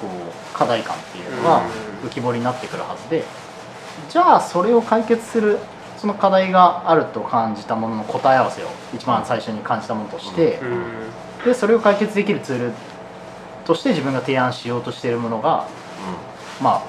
[0.01, 1.63] こう課題感っていうのが
[2.03, 3.23] 浮き彫りになってくるはずで
[4.09, 5.59] じゃあそれを解決する
[5.97, 10.59] その課題があると感じたものの答え合わせを一番最初に感じたものとして
[11.45, 12.71] でそれを解決できるツール
[13.65, 15.67] として自分が提案しようとしているものが
[16.61, 16.83] まあ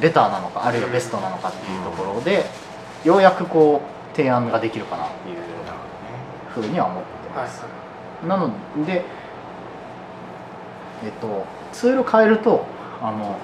[0.00, 2.44] ベターなのかあるいはベストなのかっていうところで
[3.04, 5.36] ようやくこう提案ができるかなっていう
[6.50, 7.62] ふうには思ってます。
[8.26, 8.50] なの
[8.84, 9.04] で、
[11.04, 12.66] えっと、ツール変えると
[13.00, 13.36] あの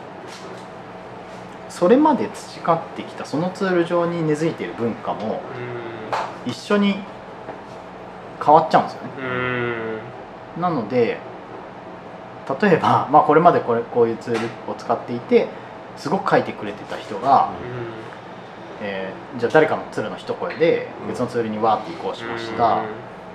[1.68, 5.40] それまで培ってきたそのツール上に根付いている文化も
[6.46, 6.96] 一緒に
[8.44, 9.08] 変わっちゃうんですよね。
[10.60, 11.18] なので
[12.60, 15.48] 例えば、まあ、これまでこれこういうツールを使っていて
[15.96, 17.50] すごく書いてくれてた人が、
[18.82, 22.84] えーじゃあ誰かのツールの一声で別のツールにわーって移行しました、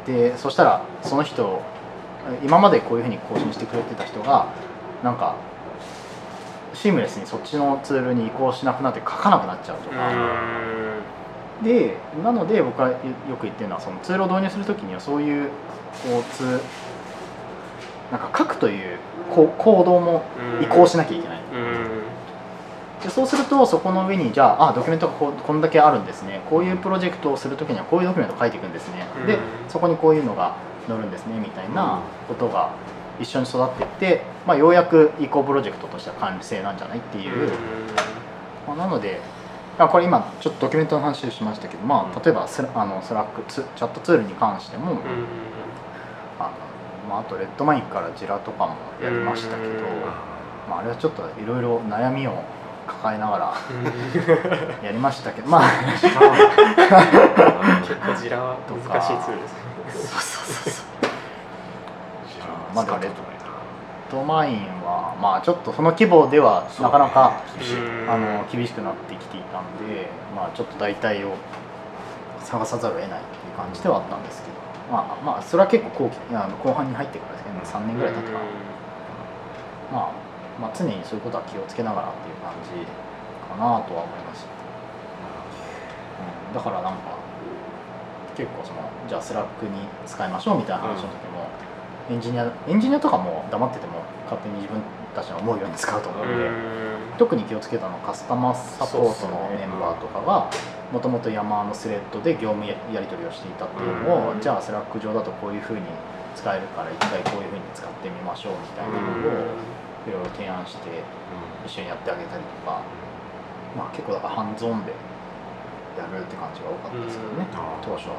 [0.06, 1.62] でそしたらその人
[2.44, 4.48] 今までこういうふうに更新してくれてた人が
[5.04, 5.36] なんか
[6.74, 9.96] シームレスにそっちのツールに移行しなくなって書かなくなっちゃうとか、
[11.64, 12.96] でなので僕がよ
[13.40, 15.50] く言ってるのはそのツールを導入するときにはそういう
[16.04, 16.62] こうツ
[18.12, 18.98] なんか書くという
[19.30, 20.24] 行動も
[20.62, 21.40] 移行しなきゃいけない、
[23.04, 26.42] でそうするとそこの上にじゃああドキュメントがこうこんだけあるんですね。
[26.50, 29.40] こういうプロジェクトをするときにはこういうドキュメントを書いていくんですね、でうん。
[29.68, 30.56] そこにこういうのが
[30.88, 32.72] 載るんですねみたいなことが
[33.20, 37.52] 一緒に育っていって、まあ、ようやく移行プロジェクトとしては完成なんじゃないっていう、
[38.68, 39.20] まあ、なので
[39.78, 45.00] あこれ今ちょっとドキュメントの話をしましたけど、まあ、例えばスラあの Slackツチャットツールに関しても、
[46.38, 46.52] あの
[47.10, 49.78] まあ、あとレッドマインからジラとかもやりましたけど、うん。
[50.70, 52.44] まあ、あれはちょっといろいろ悩みを
[52.88, 53.54] 抱えながら
[54.84, 55.62] やりましたけどまあ。
[57.88, 59.60] 結構ジラは難しいツールですね。
[59.92, 60.10] そうそ
[60.52, 60.69] うそう
[62.74, 63.12] まだレッ
[64.12, 67.44] ドマインはまあちょっとその規模ではなかなか
[68.08, 71.38] あの厳しくなってきていたんで、まあ、ちょっと代替を
[72.42, 74.58] 探さざるを得ないっていう感じではあったんですけど、
[74.92, 78.46] まあ、まあそれは結構後期あの後半に入ってからですけど、ね、3年ぐらい経ってから、
[79.94, 80.12] まあ、
[80.60, 84.46] まあ常にそういうことは気をつけながらっていう感じかなとは思います、
[86.50, 87.18] うん、だからなんか
[88.34, 91.46] 結構そのじゃあ Slack に使いましょうみたいな話の時も、
[92.10, 94.82] エンジニアエンジニアとかも黙ってても勝手に自分
[95.16, 96.50] たちの思うように使うと思うんで、
[97.18, 100.50] 特に気をつけたのはカスタマーサポートのメンバーとかが
[100.92, 104.42] もともと山のスレッドで業務ややり取りをしていたっていうのを、うん。
[104.42, 105.82] じゃあ Slack 上だとこういうふうに
[106.36, 109.46] 使えるから一回こういうふうに使ってみましょうみたいなのを
[110.08, 110.90] いろいろ提案して
[111.66, 112.82] 一緒にやってあげたりとか、
[113.78, 114.94] まあ、結構だからハンズオンで
[115.98, 117.54] やるって感じが多かったですけどね、うん。
[117.84, 118.16] 当初は。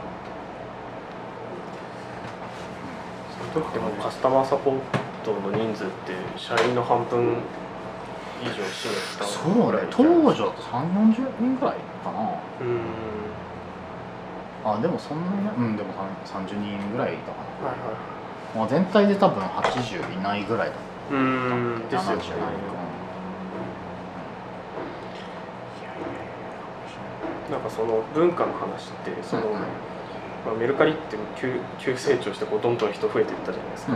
[3.29, 3.29] その時
[3.72, 4.78] でもカスタマーサポー
[5.24, 7.38] トの人数って社員の半分
[8.42, 12.40] 以上占めてたそうね当時だと3 4 0人ぐらいかな。
[12.60, 12.80] うん。
[14.64, 15.92] あでもそんなになうんでも
[16.24, 17.94] さん30人ぐらいいたかはいは
[18.54, 20.78] な、まあ、全体で多分80いないぐらいだい
[21.10, 21.16] うー
[21.78, 21.88] ん。
[21.88, 22.22] ですよね。
[22.22, 22.80] 70ない
[27.50, 29.68] なんかその文化の話ってその、うんうんまあ、
[30.58, 33.86] メルカリって急急成長してこうどんどん人増えていったじゃないです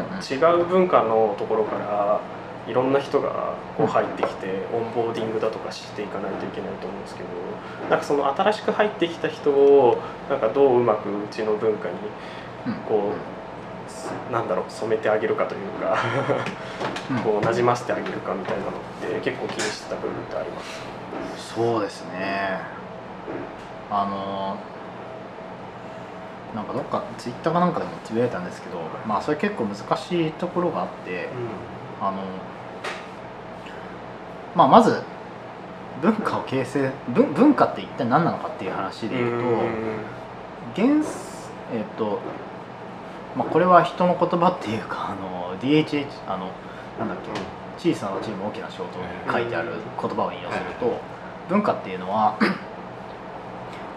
[0.41, 2.21] か、うん違う文化のところから
[2.67, 7.29] いろんな人がこう入ってきてオンボーディングだとかしていかないといけないと思うんですけど
[7.91, 9.99] なんかその新しく入ってきた人を
[10.31, 11.95] なんかどううまくうちの文化に
[12.67, 15.99] うんこうなんだろう染めてあげるかというか
[17.11, 17.19] うん。
[17.19, 18.73] こう馴染ませてあげるかみたいなのっ
[19.23, 22.61] て結構気にしてた部分ってありますそうですね。
[23.91, 24.57] あの
[26.55, 31.29] なんかどっかツイッターかなんかでもつぶやいたんですけどまあそれ結構難しいところがあって
[32.01, 32.23] あの
[34.55, 35.03] まあまず
[36.01, 39.49] 文化を形成文文化って一体何なのかっていう話でいうと
[40.77, 40.89] 原
[41.73, 42.21] えっと
[43.37, 46.51] まあこれは人の言葉っていうかあの DHH あの
[46.99, 47.19] なんだっ
[47.79, 51.01] け小さなチーム大きな仕事に書いてある言葉を引用すると
[51.49, 52.37] 文化っていうのは、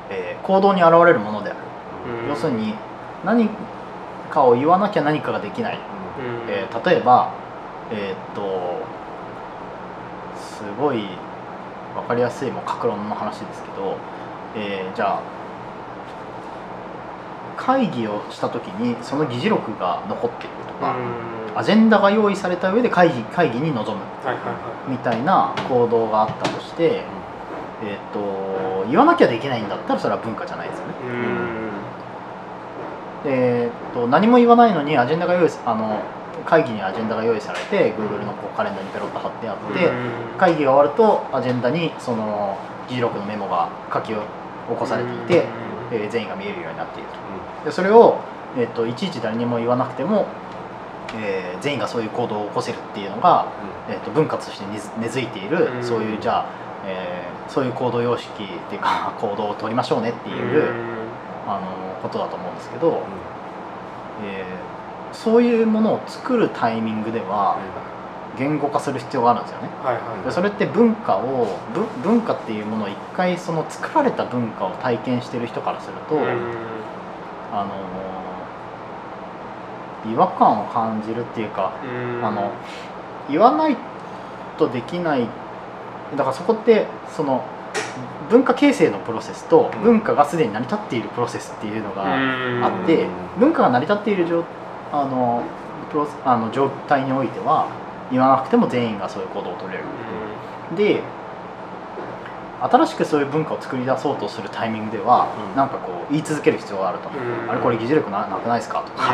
[0.10, 1.60] えー行動に現れるものである
[2.30, 2.74] 要するに
[3.26, 3.50] 何
[4.30, 5.80] かを言わなきゃ何かができない、
[6.50, 7.32] えー例えば
[7.92, 8.82] えーっと
[10.36, 11.06] すごい
[11.96, 13.98] 分かりやすいもう格論の話ですけど、
[14.56, 15.22] えーじゃあ
[17.58, 20.96] 会議をした時にその議事録が残っているとか、
[21.56, 24.04] アジェンダが用意された上で会議会議に臨む。
[24.88, 27.02] みたいな行動があったとして、
[27.84, 30.82] えーっと言わなきゃできないんだったらそれは文化じゃないです
[33.28, 36.00] えーっと何も言わないのにアジェンダが用意さあの
[36.46, 39.92] 会議にアジェンダが用意されて Google のこうカレンダーにペロッと貼ってあって、
[40.38, 44.16] 会議が終わるとアジェンダにその議事録のメモが書き起
[44.78, 45.46] こされていて、
[45.92, 47.66] えー全員が見えるようになっていると。
[47.66, 48.20] でそれを、
[48.58, 50.26] えーっといちいち誰にも言わなくても、
[51.20, 53.48] えー全員がそういう行動を起こせるっていうのが、
[53.90, 54.66] えーっと文化として
[55.02, 55.84] 根付いている、うん。
[55.84, 56.46] そういうじゃあ、
[56.86, 60.64] えーそういう行動様式っていうか 行動を取りましょうねっていう、
[61.48, 61.62] あの
[62.02, 63.04] ことだと思うんですけど、
[64.24, 64.78] えー
[65.14, 67.58] そういうものを作るタイミングでは
[68.38, 69.70] 言語化する必要があるんですよね。
[69.84, 70.26] はいはい。
[70.26, 76.20] でそれって文化を文文化っていうものを一回その作られた文化を体験してる人からすると、
[77.52, 77.66] あ
[80.06, 81.72] の違和感を感じるっていうか、
[82.22, 82.52] あの
[83.30, 83.78] 言わない
[84.58, 85.28] とできない
[86.16, 87.44] だからそこってその
[88.30, 89.84] 文化形成のプロセスとうん。
[89.84, 93.08] 文化がすでに成り立っているプロセスっていうのがああって
[93.40, 94.44] 文化が成り立っている状
[94.92, 95.44] あの
[95.92, 97.68] プロあの状態においては
[98.12, 99.86] 言わなくても全員がそういう行動を取れる。
[100.76, 101.02] で
[102.62, 105.56] 新しくそういう文化を作り出そうとするタイミングでは、うん。
[105.56, 107.12] なんかこう言い続ける必要があると、う
[107.48, 107.52] ん。
[107.52, 108.82] あれこれ議事力ななくないですか？
[108.84, 109.14] とか、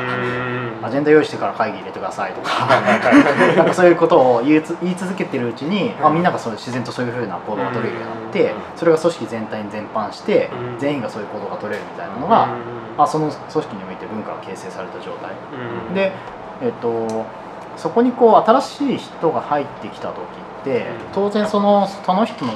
[0.83, 2.65] アジェンダダ用意してから会議入れてくださいとか。
[3.57, 8.57] なんかそういうことを言いつ言い続けてるうちに、あみんながそう自然とそういうふうな行動が取れるようになって、うん。
[8.75, 10.79] それが組織全体に全般して、うん。
[10.79, 12.47] 全員がそういう行動が取れるみたいなのが、
[12.97, 15.31] あその組織において文化が形成された状態。
[15.95, 16.11] で、
[16.61, 17.25] えっと、
[17.75, 22.53] そこにこう新しい人が入ってきた時って当然そのその人の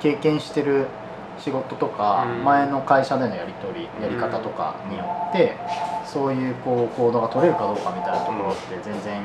[0.00, 0.86] 経験してる
[1.38, 2.44] 仕事とかうん。
[2.44, 5.56] 前の会社でのやり取りやり方とかによって
[6.04, 9.22] そういうこう行動が取れるかどうかみたいなところって全然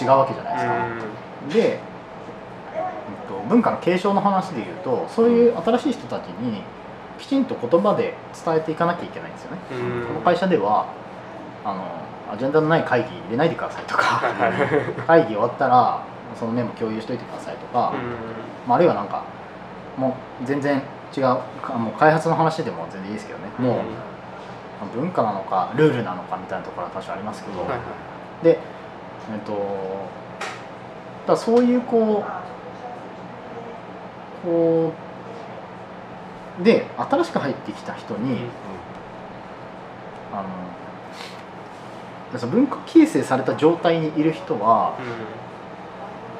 [0.00, 0.72] 違うわけじゃないですか。
[1.52, 6.62] で、えっと、文化の継承の話でいうとそういう新しい人たちに
[7.18, 9.58] きちんと言葉で伝えていかなきゃいけないんですよね。
[10.06, 10.86] この会社では
[11.64, 14.22] あのアジェンダのない会議入れないでくださいとか
[15.06, 16.04] 会議終わったら
[16.38, 17.94] そのメモ共有しといてくださいとか、
[18.66, 19.24] まあ、あるいはなんか
[19.96, 20.82] もう全然
[21.16, 27.66] 違うかもう開発の話でも全然いいですけどね、もう文化なのかルールなのかみたいなところは多少ありますけど、
[28.42, 28.58] で
[29.32, 30.06] えっと
[31.26, 32.24] だそういうこ
[34.44, 34.92] うこ
[36.60, 38.40] うで新しく入ってきた人に、
[40.32, 40.48] あの
[42.32, 44.98] でその文化形成された状態にいる人は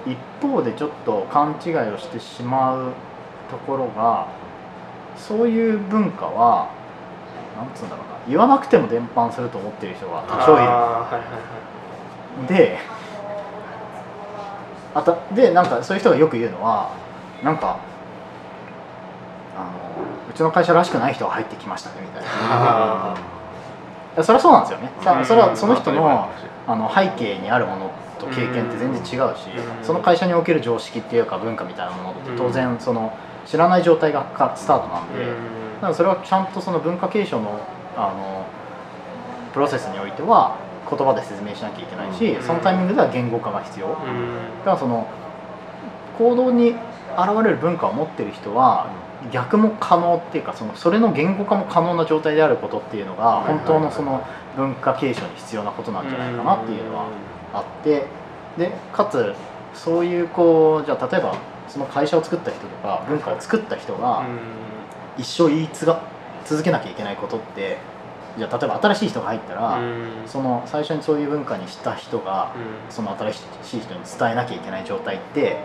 [0.07, 2.93] 一方でちょっと勘違いをしてしまう
[3.51, 4.29] ところが
[5.17, 6.71] そういう文化は
[7.57, 10.61] なんつうんだろうな言わなくても伝播すると思ってる人が多少い
[12.43, 12.49] る。
[12.49, 12.79] で
[14.95, 16.93] あたでなんかそういう人がよく言うのは
[17.43, 17.79] なんか
[19.57, 19.71] あの
[20.31, 23.15] うちの会社らしくない人が入ってきましたねみたいな。
[24.23, 24.91] それはそうなんですよね。
[25.03, 26.29] さそれはその人の
[26.67, 29.85] あの背景にあるものと経験って全然違うし、うん。
[29.85, 37.61] その会社における常識っていうか文化みたいなものって当然その知らない状態がかスタートなんで、だからそれはちゃんとその文化継承の
[37.97, 38.47] あの
[39.53, 40.57] プロセスにおいては
[40.89, 42.43] 言葉で説明しなきゃいけないし、うん。
[42.43, 44.65] そのタイミングでは言語化が必要、だうん。
[44.65, 45.07] からその
[46.19, 46.71] 行動に
[47.17, 48.91] 現れる文化を持ってる人は
[49.33, 57.07] 逆も可能っていうかそのそれの言語化も可能な状態であることっていうのが本当のその文化継承に必要なことなんじゃないかなっていうのは
[57.59, 58.07] あって
[58.57, 59.35] でかつ
[59.75, 61.37] そういうこうじゃあ例えば
[61.69, 64.27] その会社を作った人とか文化を作った人が
[65.19, 66.03] 一生言い継が
[66.45, 67.79] 続けなきゃいけないことって
[68.39, 69.81] じゃあ例えば新しい人が入ったら、
[70.27, 72.53] その最初にそういう文化にした人が
[72.91, 73.39] その新し
[73.79, 75.57] い人に伝えなきゃいけない状態って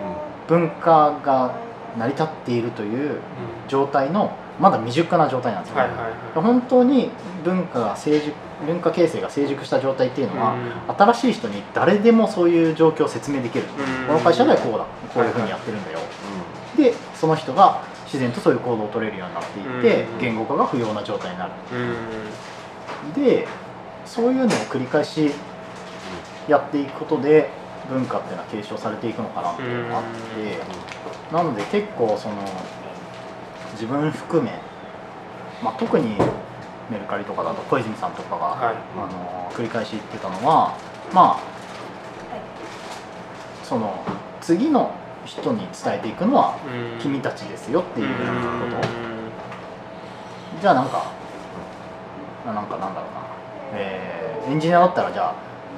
[0.48, 1.54] 文化が
[1.98, 3.20] 成り立っているという
[3.68, 4.32] 状態の
[4.62, 5.78] まだ未熟な状態なんですよ。
[5.78, 6.12] ね、はいはいはい。
[6.36, 7.10] 本当に
[7.44, 8.32] 文化が成熟
[8.66, 10.56] 文化形成が成熟した状態っていうのは、
[10.98, 14.08] 新しい人に誰でもそういう状況を説明できる、うん。
[14.08, 14.86] この会社ではこうだ。
[15.14, 16.00] こういうふうにやってるんだよ、
[16.78, 20.20] でその人が自然とそういう行動を取れるようになっていって、うん。
[20.20, 21.52] 言語化が不要な状態になる。
[21.74, 23.24] うん。
[23.24, 23.48] で
[24.06, 25.32] そういうのを繰り返し
[26.48, 27.50] やっていくことで
[27.90, 32.36] 文化っていうのは継承されていくのかなっていうのがあって、なので結構その
[33.82, 34.52] 自分含め、
[35.64, 36.16] まあ、特に
[36.92, 38.76] メルカリとかだと小泉さんとかが、はい。
[38.96, 40.78] あの繰り返し言ってたのは
[41.12, 41.40] まあ
[43.64, 44.04] その
[44.40, 44.94] 次の
[45.26, 46.58] 人に伝えていくのは
[47.00, 48.14] 君たちですよっていうこ
[48.70, 48.78] と、
[50.62, 51.12] じゃあなんか
[52.46, 53.22] あなんかなんだろうな、
[53.74, 55.36] えーエンジニアだったらじゃ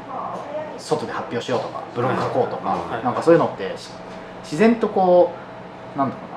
[0.09, 0.37] あ
[0.77, 3.03] 外で発表しようとかブログ書こうとか、はい。
[3.03, 3.89] なんかそういうのってし
[4.43, 5.33] 自然とこ
[5.95, 6.32] うなんだろうな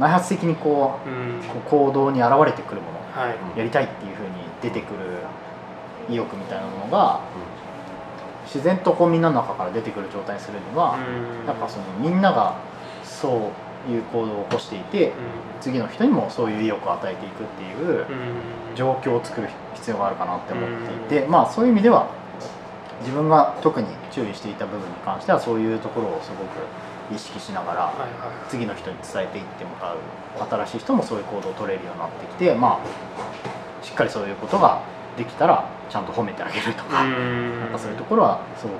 [0.00, 3.58] 内発的にこうこう行動に現れてくるものはい。
[3.58, 4.30] やりたいっていうふうに
[4.62, 4.98] 出てくる
[6.08, 7.20] 意欲みたいなものが
[8.44, 10.98] 自然とこうみんなの中から出てくる状態にするには、
[11.46, 12.56] やっぱそのみんなが
[13.04, 13.52] そ
[13.88, 15.12] ういう行動を起こしていて
[15.60, 18.06] 次の人にもそういう意欲を与えていくっていう
[18.74, 20.70] 状況を作る必要があるかなって思っ
[21.08, 22.08] ていて、まあそういう意味では
[23.00, 26.40] 自分が特に注意していた部分に関してはそういうところをすごく
[27.14, 27.92] 意識しながら
[28.48, 29.98] 次の人に伝えていってもらう
[30.48, 34.82] 新しい人もそういう行動を取れるようになってきてまあしっかりそういうことが
[35.16, 37.68] できたらちゃんと褒めてあげるとか、なん。
[37.72, 38.76] かそういうところはすごく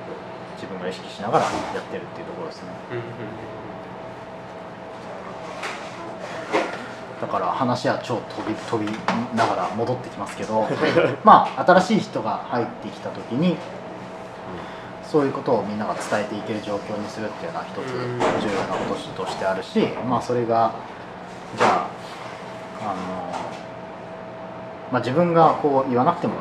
[0.55, 1.51] 自分が意識しながらや
[1.81, 2.68] ってるっていうところですね。
[7.20, 8.91] だから話は超飛び飛び
[9.37, 10.66] ながら戻ってきますけど
[11.22, 13.59] まあ新しい人が入ってきた時に
[15.11, 18.19] そういうことをみんなが伝えていける状況にするっていうのは一つうん。
[18.41, 20.73] 重要なこととしてあるしまあそれが
[21.59, 21.91] じゃあ
[22.81, 23.33] あの、
[24.93, 26.35] まあ、自分がこう言わなくても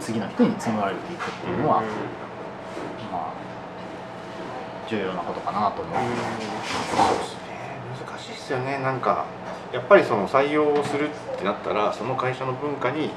[0.00, 1.82] 次の人に紡がれていくっていうのは、
[3.12, 3.44] まあ
[4.88, 5.94] 重要なことかなと思う。
[5.94, 7.40] そうですね
[8.06, 8.78] 難しいですよね。
[8.78, 9.24] なんか
[9.72, 13.10] やっぱりその採用をするってなったらその会社の文化に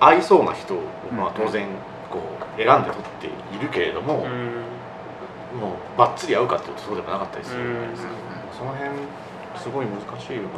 [0.00, 0.82] 合いそうな人を
[1.12, 1.66] まあ当然
[2.10, 3.36] こう選んで取っている
[3.68, 4.28] けれども、もう
[5.98, 8.08] バッツリ合うかっていうとそうでもなかったりするじゃないですか、
[8.58, 8.90] その辺
[9.58, 10.48] すごい難しいよな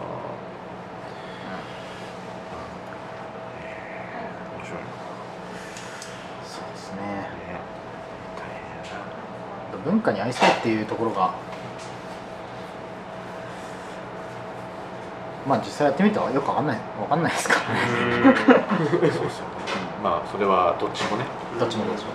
[4.57, 4.79] 面白い。
[4.79, 4.85] な
[6.45, 7.01] そうですね。
[7.03, 7.25] ね
[9.85, 11.35] 文化に愛そうっていうところが
[15.47, 16.79] まあ実際やってみたらよくわかんない。
[16.99, 17.81] わかんないですからね。
[18.91, 19.31] そうですよね。
[20.03, 21.25] まあそれはどっちもね。
[21.61, 22.13] どっちもどっちも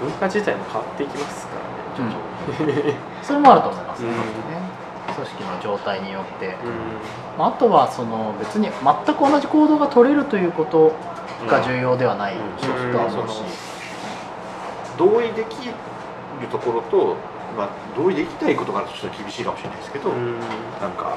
[0.00, 2.94] 文化自体も変わっていきますからね徐々に。
[3.22, 4.02] それもあると思います。
[4.02, 4.12] ね,、う
[5.12, 5.14] ん。
[5.14, 6.50] 組織の状態によって、う
[7.38, 10.92] まあ、あとはその別に全く同じ行動が取れるということ
[11.46, 13.42] が重要ではないとは思うし、
[14.98, 15.74] 同意できる
[16.50, 17.16] ところと、
[17.56, 20.40] まあ、同意できないことがあるとちょっと厳しいかもしれないですけど、んうん。
[20.80, 21.16] なんか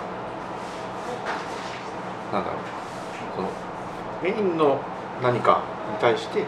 [2.32, 2.78] なんだろう。
[3.36, 3.50] その
[4.22, 4.80] メインの
[5.22, 5.62] 何か
[5.92, 6.44] に対して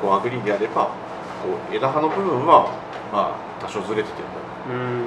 [0.00, 0.90] こう agree であれば
[1.42, 2.70] こう枝葉の部分は
[3.12, 4.28] まあ多少ずれてても
[4.70, 5.04] うん。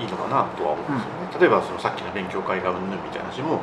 [0.00, 3.60] いいのかなとは思うんですよね、例えばそのさっきの勉強会がうんぬんみたいな話も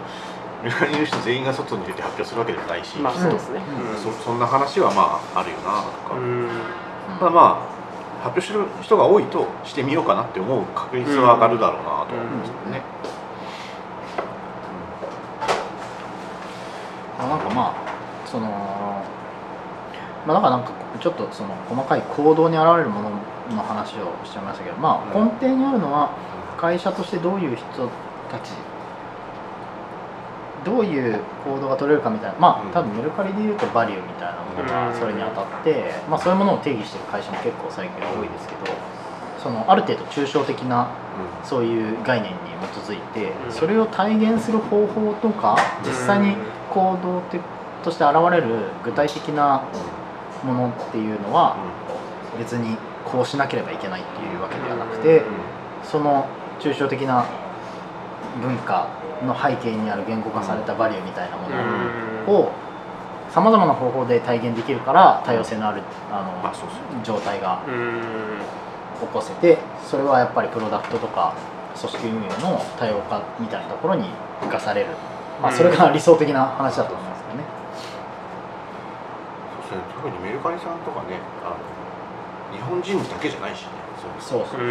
[0.63, 3.57] メガネの人全員が外に出て発表するわけでもないし、まあそうですね。
[3.57, 3.97] うん。
[3.97, 6.49] そそんな話はまああるよなとか、うん。
[7.18, 7.57] ただま
[8.22, 12.82] あ発表してる人が多いとしてみようかなって思う確率は上がるだろうなとは思うんですけどね、
[17.18, 17.74] まあ、なんかまあ
[18.26, 18.87] その
[20.28, 23.10] まあだからなんかちょっとその細かい行動に現れるもの
[23.56, 25.26] の話をしちゃいましたけどまあうん。
[25.26, 26.12] 根底にあるのは
[26.58, 27.66] 会社としてどういう人
[28.30, 28.52] たち
[30.66, 32.70] どういう行動が取れるかみたいなまうん。
[32.70, 38.68] あ多分メルカリでいうとバリューみたいなものがそれに当たってまあそういうものを定義してる会社も結構最近多いですけど
[39.42, 40.90] そのある程度抽象的な
[41.44, 46.36] そういう概念に基づいて、それを体現する方法とか実際に
[46.70, 47.22] 行動
[47.84, 49.64] として現れる具体的な
[50.44, 51.58] ものっていうのは
[52.38, 55.24] 別にこうしなければいけないっていうわけではなくて
[55.84, 56.28] その
[56.60, 57.26] 抽象的な
[58.42, 58.88] 文化
[59.26, 62.52] の背景にある言語化されたバリューみたいなものを
[63.30, 65.82] さまざまな方法で体現できるから多様性のある
[66.12, 67.62] あの状態が
[69.00, 71.36] 起こせてそれはやっぱりプロダクトとか
[71.78, 74.10] 組織運営の多様化みたいなところに
[74.42, 74.88] 生かされる、
[75.42, 77.16] まあ、それが理想的な話だと思います
[79.68, 81.57] ですね特にメルカリさんとかねあの
[82.55, 83.68] 日本人だけじゃないしね。
[83.99, 84.07] そ
[84.39, 84.41] う。
[84.41, 84.63] そうそうそ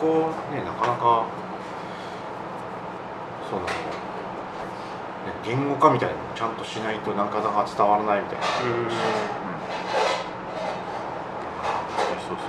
[0.00, 1.26] こねなかなか
[3.50, 3.72] その、ね、
[5.44, 8.70] 言語化みたいなのちゃんとしないとなかなか伝わらないみたいな、うん。
[8.72, 8.96] うん、そ
[12.32, 12.42] うです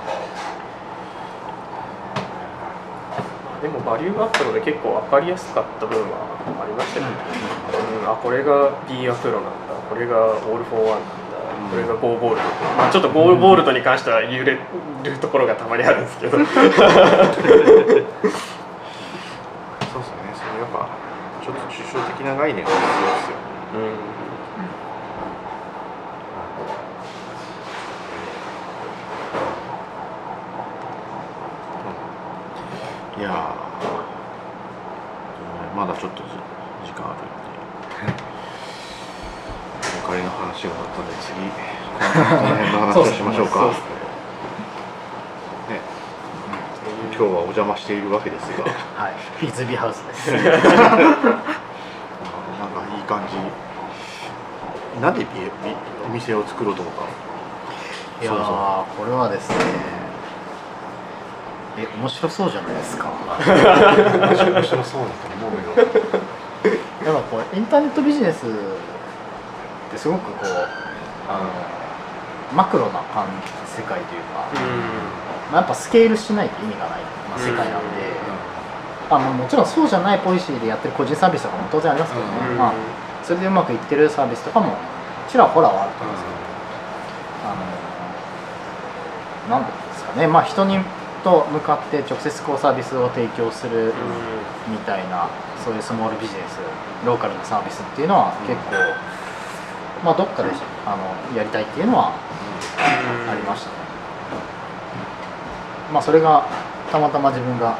[3.60, 6.16] でもバリューアップので結構分かりやすかった部分は
[6.62, 7.12] ありましたよね、
[7.72, 9.50] うん、うん、あこれが B アプロなんだ。
[9.88, 11.14] これが All for One なんだ
[11.70, 12.46] これが Go Bold、
[12.76, 14.60] まあ、ちょっと Go Bold に関しては揺れる
[15.20, 16.32] ところがたまにあるんですけど。
[16.32, 16.62] そうですね。
[16.64, 16.76] それ
[20.60, 20.88] やっぱ
[21.42, 22.86] ちょっと抽象的な概念が必要で
[23.24, 23.36] すよ、
[33.16, 33.54] うん、いや
[35.76, 36.22] まだちょっと
[36.84, 37.53] 時間あるんで。
[40.14, 41.42] 仮の話が終わったので次こ
[41.98, 42.06] の
[42.54, 43.66] 辺の話をしましょうか。
[43.66, 43.72] ね、
[47.10, 48.62] 今日はお邪魔しているわけですが。
[48.62, 48.70] は
[49.10, 49.14] い。
[49.40, 50.48] ピーズビーハウスですなんか
[52.94, 53.34] いい感じ。
[55.00, 55.30] なんでビビ
[56.06, 57.08] お店を作ろうと思ったの？
[58.22, 58.30] いや
[58.96, 59.56] これはですね。
[61.76, 63.10] え面白そうじゃないですか。
[63.10, 63.18] 面
[64.62, 65.88] 白そうだと思うよ。
[67.04, 68.46] やっぱこれインターネットビジネス
[69.94, 70.50] ってすごくこう
[71.30, 71.46] あの
[72.56, 73.26] マクロな感
[73.66, 74.50] 世界というか、
[75.50, 78.14] まあ、やっぱスケールしないと意味がない、まあ、世界なんで、
[79.10, 82.74] あのもちろんそうじゃないポリシーでやってる個人サービスとかも当然ありますけどね、まあ、
[83.24, 84.76] それでうまくいってるサービスとかも
[85.30, 86.36] ちらほらはあると思うんですけど、
[87.50, 87.54] あ
[89.58, 90.26] のなんですかね。
[90.26, 90.78] まあ人に
[91.24, 93.94] と向かって直接こうサービスを提供する
[94.68, 95.28] みたいな、
[95.64, 96.60] そういうスモールビジネス
[97.04, 98.76] ローカルなサービスっていうのは結構、
[100.02, 100.50] まあ、どっかで
[100.86, 103.76] あのやりたいっていうのはありましたね。
[105.92, 106.46] まあ、それが
[106.90, 107.78] たまたま自分が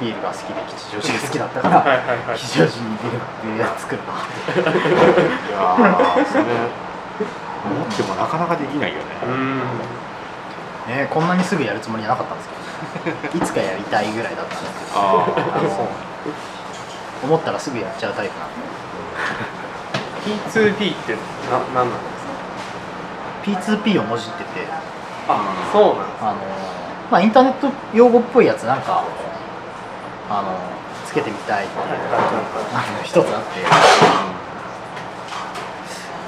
[0.00, 6.44] ビールが好きで吉祥寺が好きだったから吉祥寺にビールビール屋作るなっていやそれ
[7.64, 9.04] 思ってもなかなかできないよね。
[10.86, 13.44] ねこんなにすぐやるつもりじゃなかったんですけど。
[13.44, 15.00] いつかやりたいぐらいだったんですけど。
[15.00, 15.26] あ
[17.24, 18.54] 思ったらすぐやっちゃうタイプなんで
[20.26, 21.94] P2P ってな何なんで
[23.54, 24.66] すか？P2P をもじってて。
[25.28, 26.38] あそうなんあの
[27.10, 29.02] まあインターネット用語っぽいやつなんか
[30.30, 30.56] あの
[31.04, 31.64] つけてみたい。
[31.66, 31.82] っていう
[32.74, 33.60] あの一つあって。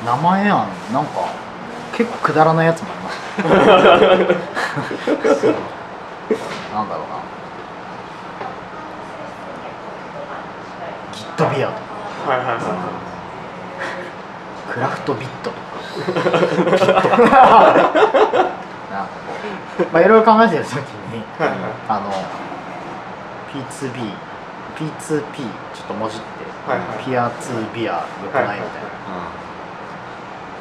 [0.07, 1.11] 名前案なんか
[1.96, 3.16] 結構くだらないやつもありまし
[3.51, 3.53] た
[6.72, 7.18] なんだろうな。
[11.12, 13.07] ギットビアとかはいはいはい
[14.72, 15.56] クラフトビットと
[17.28, 17.38] か。
[19.92, 21.22] まあいろいろ考えてる時に、
[21.88, 22.10] あの
[23.52, 24.12] P2B
[24.76, 25.36] P2P
[25.74, 26.26] ちょっともじって、
[26.70, 28.00] はいはい、ピア2ビアよ
[28.30, 28.88] くないみたいな。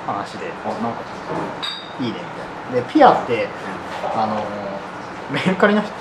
[0.07, 0.99] 話で、あなんか。
[1.99, 2.87] いいねみたいな。
[2.87, 3.47] でピアって
[4.15, 4.45] あの
[5.33, 5.91] メルカリの人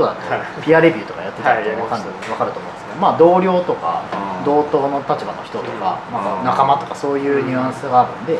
[0.00, 4.02] だとピアレビューとかやってたら分かる,、分かると思うんですけど、まあ、同僚とか
[4.44, 8.38] 同等の立場の人とか、まあ、仲間とかそういうニュアンスがあるんで、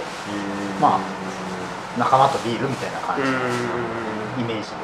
[0.80, 1.00] まあ
[1.98, 3.28] 仲間とビールみたいな感じの
[4.38, 4.76] イメージで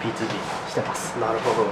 [0.00, 1.18] P2P してます。
[1.18, 1.66] なるほど。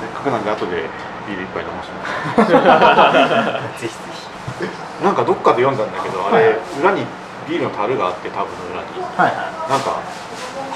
[0.00, 0.88] せっかくなんで後で
[1.26, 1.88] ビール一杯飲ませ
[2.44, 2.52] て
[3.80, 4.24] ぜひぜひ。
[5.04, 7.04] なんかどっかで読んだんだけどあれ、裏に
[7.48, 10.00] ビールの樽があってタブの裏に、はいはい、なんか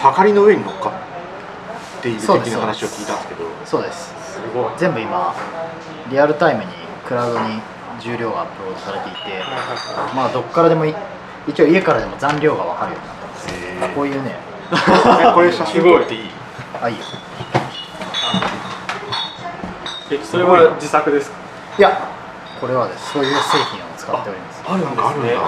[0.09, 0.93] はかりの上に乗っかっ
[2.03, 3.45] ている的な話を聞いたんですけど。
[3.64, 4.14] そうです。
[4.35, 4.73] すごい。
[4.77, 5.35] 全部今
[6.11, 6.71] リアルタイムに
[7.07, 7.61] クラウドに
[8.01, 9.19] 重量がアップロードされていて
[10.14, 13.39] まあどっからでも一応家からでも残量が分かるようになったんで
[13.89, 14.37] すこういうね。
[15.35, 16.31] これ写真撮っていい？
[16.83, 17.03] あいいよ。
[20.11, 21.37] えそれは自作ですか？
[21.79, 21.99] いや
[22.61, 23.12] これはです。
[23.12, 24.62] そういう製品を使っております。
[24.69, 25.39] あるんですね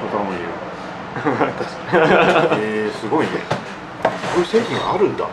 [0.00, 0.42] 他もいる
[2.58, 3.32] えー、すごいね。
[4.02, 5.24] こういう製品あるんだ。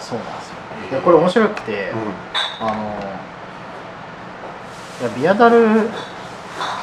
[0.00, 0.54] そうなんですよ。
[0.90, 2.72] でこれ面白くて、うあの
[5.00, 5.88] いやビアダル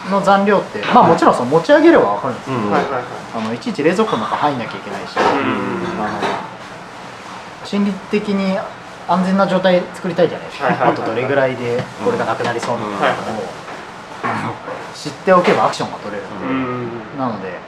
[0.10, 2.72] の残量ってまあもちろんその持ち上げれば分かるんですけど、ん、うん。
[2.72, 3.04] はいはいはい。
[3.36, 6.48] あのいちいち冷蔵庫の中入んなきゃいけないし、うんあの
[7.66, 8.58] 心理的に
[9.10, 13.14] 安全な状態作りたいじゃないですか、あとどれぐらいでこれがなくなりそうなのかを、
[14.96, 16.90] 知っておけばアクションが取れる、うん。
[17.18, 17.60] なので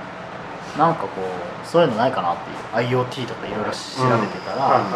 [0.79, 4.87] なんかこうそういうのないかなっていう IoT とかいろいろ調べてたら、あの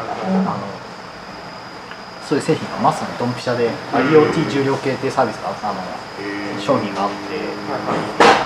[2.26, 7.36] そういう製品がまさにドンピシャで IoT 重量計っていうサービスがあの商品があって。
[7.36, 8.44] はい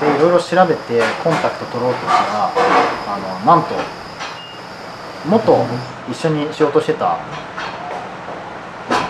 [0.00, 2.50] でいろいろ調べてコンタクト取ろうとしたら
[3.06, 3.74] あのなんと
[5.26, 5.66] 元
[6.10, 7.18] 一緒に仕事してた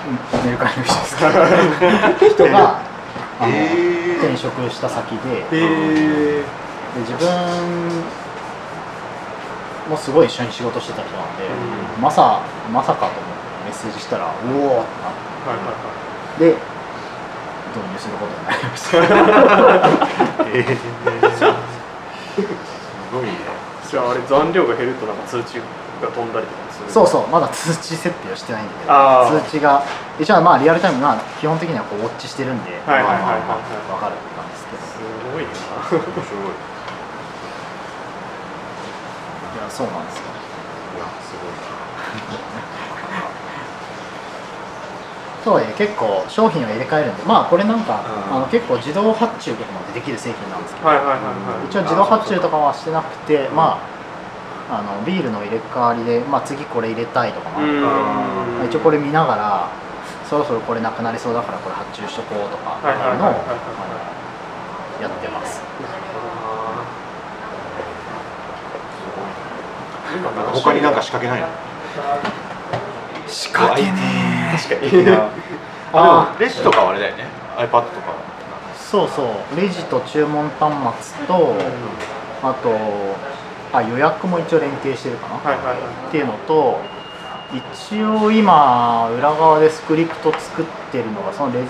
[0.09, 1.31] うんメルカリの人ですけど
[2.35, 2.81] 人が
[3.39, 3.55] あの、
[4.19, 5.45] 転職した先で
[6.95, 7.27] で自分
[9.89, 13.25] もすごい一緒に仕事してた人なんで、うまさまさかと思って
[13.67, 15.15] メッセージしたら「おお!」ってなっ
[15.47, 16.57] はいはいてで
[17.71, 18.99] 導入することになりました。
[20.47, 21.45] えー、す
[23.13, 23.31] ごいね。
[23.89, 25.59] じゃああれ残量が減るとなんか通知
[26.03, 29.83] が飛んだりとかするそうそうまだ通知設定をしてないんだけど通知が
[30.19, 34.83] 一応はまあリアルタイムまあ基本的にはこうウォッチしてるんではいはいはいはいまあまあまあわかるって感じですけど。
[34.87, 34.99] す
[35.35, 35.51] ごいな。
[35.91, 36.80] 面い
[39.61, 40.25] やそうなんですよ。
[40.97, 41.53] いやすごい
[45.45, 48.37] とはいえ結構商品を入れ替えるんでまあこれなんか、うん。
[48.37, 51.67] あの結構自動発注とかまでできる製品なんですけど、はいはいはいはい。
[51.69, 53.81] 一応自動発注とかはしてなくてま
[54.69, 57.83] ああのビールの入れ替わりで、まあ、次これ入れたいとかもあって、うん。
[57.83, 59.69] まあ一応これ見ながら
[60.29, 63.33] そろそろこれなくなりそうだからこれ発注しとこうとかってはいいうのを
[65.03, 66.01] やってますなんか
[70.55, 71.47] 他になんか仕掛けないの？
[73.27, 75.07] 仕掛けね確かに。
[75.93, 77.85] あでもレジとかはあれだよね？iPad とか。
[78.77, 79.61] そうそう。
[79.61, 80.73] レジと注文端
[81.17, 81.55] 末と
[82.43, 82.71] あと
[83.73, 85.77] あ予約も一応連携してるかな、はいはいはい。
[86.09, 86.81] っていうのと
[87.53, 91.69] 一応今裏側でスクリプト作ってるのがそのレジ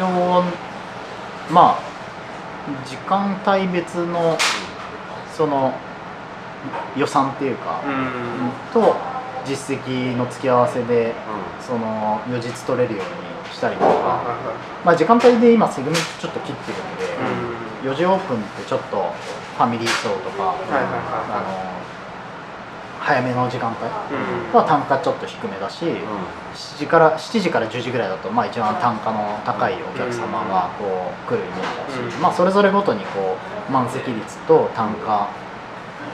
[0.00, 0.06] 上
[1.50, 1.92] まあ
[2.86, 4.38] 時間帯別の
[5.36, 5.72] その
[6.96, 8.72] 予算っていうか、うん。
[8.72, 8.96] と
[9.44, 14.22] 実績の付き合わせでうその予実取れるようにしたりとか、
[14.84, 19.12] まあ、時間帯で今セグメントちょっと切ってるんで、いはい4時オープンってちょっと
[19.56, 21.82] ファミリー層とか、あはの
[23.00, 23.82] 早めの時間帯
[24.54, 25.96] は単価ちょっと低めだし、んうん。
[26.54, 32.22] 7時から7時から10時ぐらいだと、まあ、一番単価の高いお客様がこう来るイメージだし、うん。
[32.22, 33.36] まあ、それぞれごとにこ
[33.68, 35.28] う満席率と単価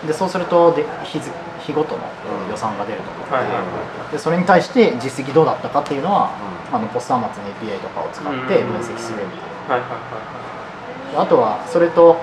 [0.07, 1.35] でそうするとで日付
[1.69, 2.03] 日ごとの
[2.51, 6.31] 予算が出ると思うので,、はいはいはでそれに対して実績どうだったかっていうのは、
[6.73, 9.33] うあのポスター末の API とかを使って分析するみ
[9.69, 11.21] たいな。
[11.23, 12.17] あとはそれと、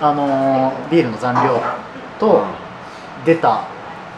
[0.00, 1.60] あのービールの残量
[2.18, 2.44] と
[3.24, 3.64] 出た、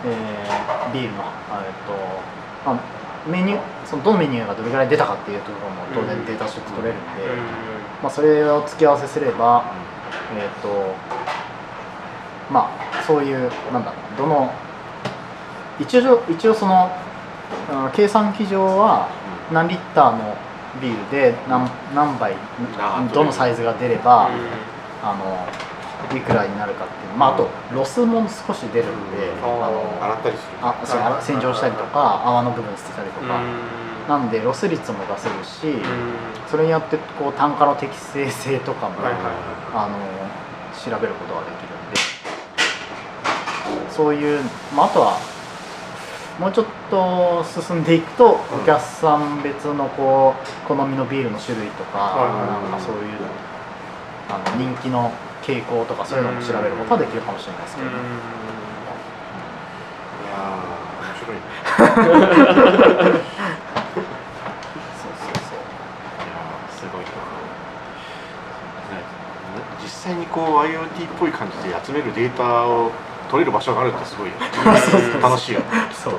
[0.04, 2.80] えービールの、あえっとまあ、
[3.28, 7.02] メニューそのどのメニューがどれぐらい出たかっていうところも当然データとして取れるんで、
[8.02, 9.64] まあ、それを付き合わせすれば、
[10.36, 10.94] えっと
[12.50, 14.50] まあそういうなんだろうなどの
[15.78, 16.90] 一応一応その
[17.94, 19.08] 計算機上は
[19.52, 20.36] 何リッターの
[20.80, 22.34] ビールで何何杯
[23.12, 24.34] どのサイズが出れば、うん。
[25.02, 25.48] あの
[26.16, 29.64] いくらになるかっていうまああとロスも少し出るんで、うん。
[29.64, 30.58] あの洗ったりする。
[30.62, 33.40] あそうはい洗浄したりとか泡の部分捨てたりとか、
[34.08, 36.14] なんでロス率も出せるし、うん。
[36.48, 38.94] それによってこう単価の適正性とかも、
[39.74, 39.96] あの
[40.78, 41.96] 調べることができるんで
[44.00, 44.40] そういう、
[44.74, 45.20] まあ、あとは
[46.38, 50.34] もうちょっと進んでいくと、お客さん別のこ
[50.64, 52.16] う好みのビールの種類とか、
[52.48, 53.02] なんかそういう
[54.30, 61.36] あの人気の傾向とかそういうのも調べることはできるかもしれないですけど、いやー面白い。
[61.36, 61.44] ね
[64.96, 65.60] そうそうそう。
[66.24, 67.04] いやーすごい。
[67.04, 67.20] な
[68.96, 69.04] ね。
[69.82, 72.90] 実際にこう IoT っぽい感じで集めるデータを
[73.30, 74.30] 取れる場所があるってすごい
[75.22, 75.66] 楽しいよね。
[75.92, 76.14] そう。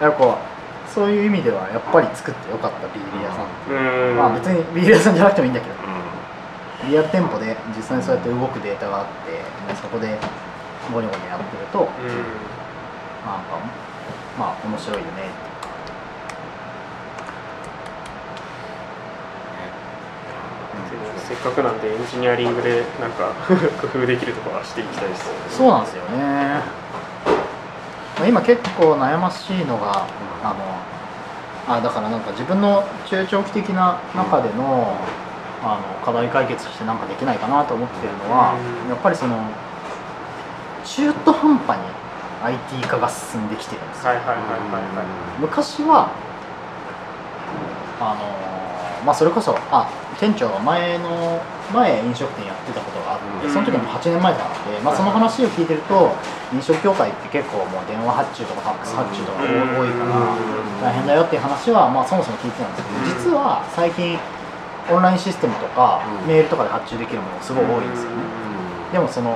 [0.00, 0.36] やっぱ
[0.92, 3.46] そういう意味ではやっぱり作ってよかったビール屋さん、
[4.10, 4.16] うん。
[4.16, 5.74] まあ別にビール屋さんじゃなくてもいいんだけど。
[5.74, 5.76] う
[6.88, 9.40] リアル店舗で実際にそうやって動くデータがあってで
[9.80, 10.18] そこで
[10.92, 11.88] ゴニョゴニョやってるとなん
[13.48, 13.56] か
[14.38, 15.30] まあ面白いよねっていうか
[20.83, 20.83] で
[21.28, 23.32] せっかくなんでエンジニアリングでなんか
[23.80, 25.26] 工夫できるところはしていきたいです。
[25.26, 26.60] よねそうなんですよね。
[28.18, 30.04] まあ今結構悩ましいのが
[30.44, 30.54] あの
[31.76, 34.96] あだからなんか自分の中長期的な中での,、
[35.64, 38.90] あの課題解決してなんかできないかなと思ってるのは、うん。
[38.90, 39.38] やっぱりその
[40.84, 41.82] 中途半端に
[42.44, 44.48] IT 化が進んできてるんですよ、はいはいはいはいは
[45.02, 45.06] い。
[45.40, 46.08] 昔は
[48.00, 48.16] あの
[49.06, 49.88] まあそれこそあ
[50.20, 51.42] 店長が前の
[51.72, 53.52] 前飲食店やってたことがあって、うん。
[53.52, 56.12] その時も8年前だったんで、まあ、その話を聞いてると
[56.52, 64.18] 飲食業界って結構もう電話発注とかファックス発注とか多うんいから大変だよっていう話は、まあ、そもそも聞いてたんですけど実は最近
[64.90, 66.28] オンラインシステムとかうん。
[66.28, 68.16] メールとかで発注できるものすごい多いんですよね。
[68.92, 69.34] でもその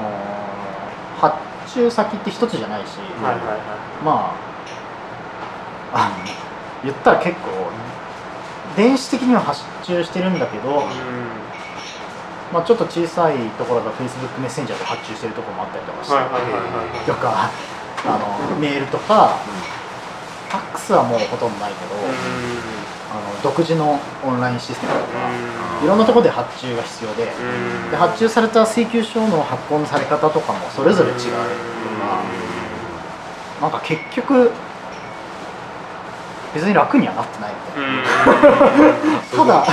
[1.18, 1.34] 発
[1.74, 2.98] 注先って一つじゃないし、
[4.04, 4.48] まあ
[5.92, 6.16] あの
[6.84, 7.50] 言ったら結構
[8.78, 10.86] 電子的には発注してるんだけど、
[12.54, 16.14] まあ、ちょっと小さいところが Facebook メッセンジャーで発注してるところもあったりとかして、
[17.10, 17.50] とか
[18.06, 18.18] あ
[18.54, 19.36] のメールとか
[20.48, 21.96] ファックスはもうほとんどないけど、
[23.10, 25.28] あの独自のオンラインシステムとか、
[25.82, 27.26] いろんなところで発注が必要で,、
[27.90, 32.22] で発注された請求書の発行のされ方とかもそれぞれ違うとか、
[33.60, 34.52] なんか結局
[36.54, 37.84] 別に楽にはなってないみたい
[39.44, 39.66] な、ただ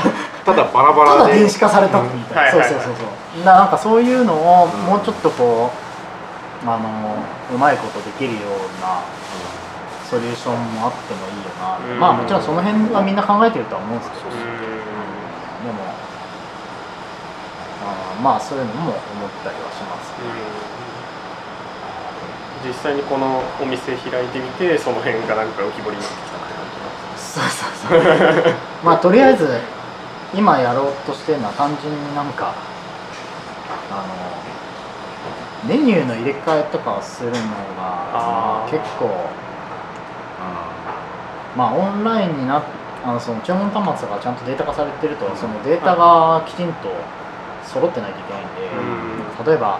[0.46, 1.34] ただバラバたラで。
[1.34, 2.64] だ電子化されたみたいな、うん。
[2.64, 3.46] そうそうそうそう。
[3.46, 7.16] ななんかそういうのをもうちょっとこうあの
[7.54, 9.02] うまいことできるような
[10.10, 12.00] ソリューションもあってもいいよな、うん。
[12.00, 14.40] まあもちろんその辺はみんな考えてるとは思うんですけど、でも
[17.86, 19.00] あーまあそういうのも思っ
[19.44, 20.14] たりはします
[22.66, 26.35] 実際にこのお店開いてみてその辺がなんか浮き彫りになってきた。
[26.35, 26.35] 感
[27.36, 28.02] そうそうそう。
[28.84, 29.60] まあとりあえず
[30.34, 32.54] 今やろうとしてるのは単純になんか
[33.92, 34.06] あ
[35.68, 37.40] のメニューの入れ替えとかをするのが
[38.14, 38.72] あー。
[38.72, 39.10] 結構
[41.58, 42.64] まあオンラインになっ
[43.04, 46.90] あのその注文端末がちゃんとデータ化されてるとそのデータがきちんと
[47.64, 48.68] 揃ってないといけないんで、
[49.40, 49.46] うん。
[49.46, 49.80] 例えば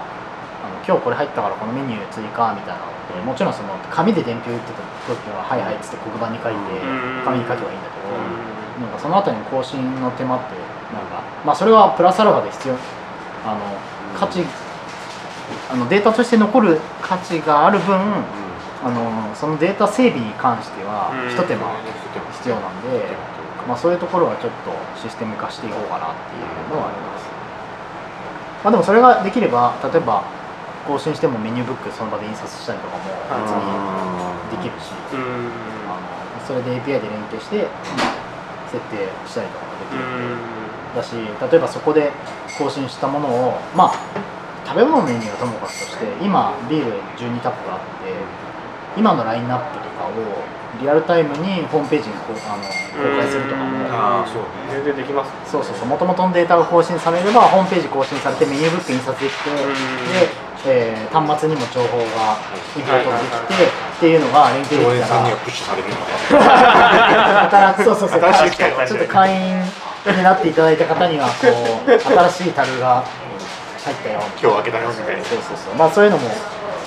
[0.86, 7.26] 今日これ入ったからこのメニュー追加みたいなのってもちろんその紙で伝票打ってた時は「はいはい」っつって黒板に書いてうん。
[7.26, 10.54] 紙に書けばいいんだけど、なんかその後に更新の手間って
[10.94, 12.76] なんかまあそれはプラスアルファで必要。
[13.46, 13.62] あの
[14.18, 14.46] 価値
[15.72, 17.96] あのデータとして残る価値がある分
[18.84, 21.30] あのそのデータ整備に関してはうん。
[21.30, 21.66] 一手間
[22.46, 23.06] 必要なんで、
[23.68, 24.72] まあ、そういうところはちょっと
[25.02, 27.26] システム化していこうかなっていうのはあります、
[28.64, 30.24] まあ、でもそれができれば例えば
[30.86, 33.04] 更新してもメニューブックその場で印刷したりとかも
[33.42, 35.50] 別にできるし、うん。
[35.90, 37.68] あのそれで API で連携して
[38.72, 40.56] 設定したりとかもできる
[40.96, 41.16] だし
[41.52, 42.12] 例えばそこで
[42.58, 43.94] 更新したものをまあ
[44.66, 48.14] 食べ物のメニューはともかくとして今ビール12タップがあって
[48.98, 50.12] 今のラインナップとかを
[50.82, 55.88] リアルタイムにホームページにこうあの公開するとかもあーそう全然できますそうそうそう。
[55.88, 59.56] もともとのデータが更新されればホームページ更新されてメニューブック印刷できて、ん。
[59.56, 59.64] で、
[60.68, 62.04] えー端末にも情報が
[62.76, 65.76] インポートできて、っていうのが連携常できた
[67.62, 67.76] ら。
[67.78, 69.62] そうそうそうちょっと会員
[70.18, 71.48] になっていただいた方にはこ
[71.88, 71.92] う
[72.30, 73.04] 新しい樽が
[73.84, 74.20] 入ったよ。
[74.42, 75.24] 今日開けたよみたいな。
[75.24, 75.76] そうそうそう。
[75.76, 76.30] まあそういうのも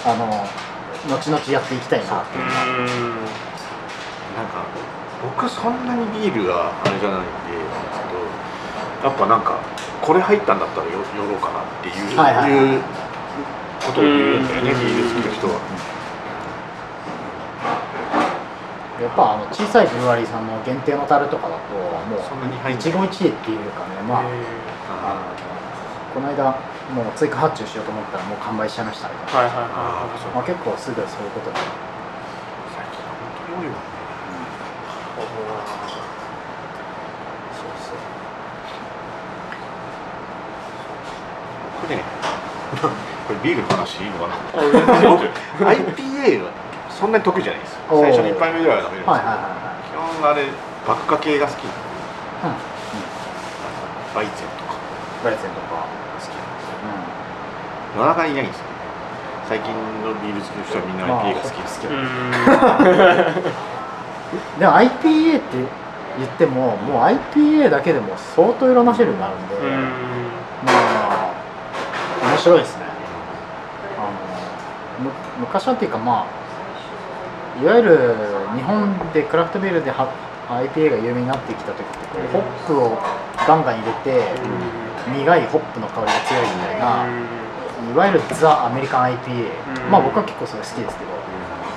[0.05, 0.47] あの
[1.17, 2.45] 後々やっていきたいなっていう。
[4.37, 4.63] なんか
[5.23, 7.29] 僕そんなにビールがあれじゃないんで
[9.03, 9.59] けどやっぱなんか
[10.01, 12.75] これ入ったんだったらよ寄ろうかなっていう,、はいはいはい。
[12.75, 12.83] いう
[13.87, 14.49] ことを言うん。
[14.49, 14.81] だよね、うん。
[14.81, 15.55] ビール好きの人は。
[18.99, 20.49] やっぱあの小さいブルワリーさん。
[20.49, 21.75] の限定の樽とかだと
[22.09, 22.21] もう
[22.73, 24.23] 一期一会っていうかねまあ
[24.91, 25.39] あの
[26.15, 26.57] この間
[26.95, 31.57] もう追加発注しようと思ったらもう完売しちゃいましたみたいな、はいはいああそうまあ、結構すぐそういうことで
[32.75, 33.79] 最近本当に多いわね
[37.53, 37.97] そうそう
[41.83, 44.33] 僕ねこれビールの話いいのか。
[44.33, 46.51] な IPA は
[46.89, 50.49] そんなに得意じゃないです最初に1杯目ぐらいは飲めるんですけど、はいはいはい基本あれ
[50.89, 51.77] バッカ系が好きなの
[52.49, 52.65] はい
[54.17, 54.73] バイゼンとか。
[54.73, 54.81] う
[55.21, 55.85] んバイゼンとか。
[56.17, 56.81] 好きなんですよ。
[57.97, 58.65] うなかなかいないんですよ
[59.49, 59.73] 最近
[60.05, 61.95] のビール好きの人はみんなまあ IPA が好きですけど、
[64.61, 65.57] でも IPA って
[66.19, 69.63] 言ってももう IPA だけでも相当いろんな種類があるんで、うん。
[70.67, 71.33] まあ
[72.23, 72.88] 面白いですね
[75.39, 78.15] 昔はっていうかまあいわゆる
[78.55, 80.09] 日本でクラフトビールでは
[80.49, 82.99] IPA が有名になってきた時ってこうホップを
[83.47, 84.23] ガンガン入れて、
[85.13, 87.07] 苦いホップの香りが強いみたいな、
[87.93, 89.51] いわゆるザ・アメリカン IPA、
[89.85, 89.91] うん。
[89.91, 91.11] まあ僕は結構それ好きですけど、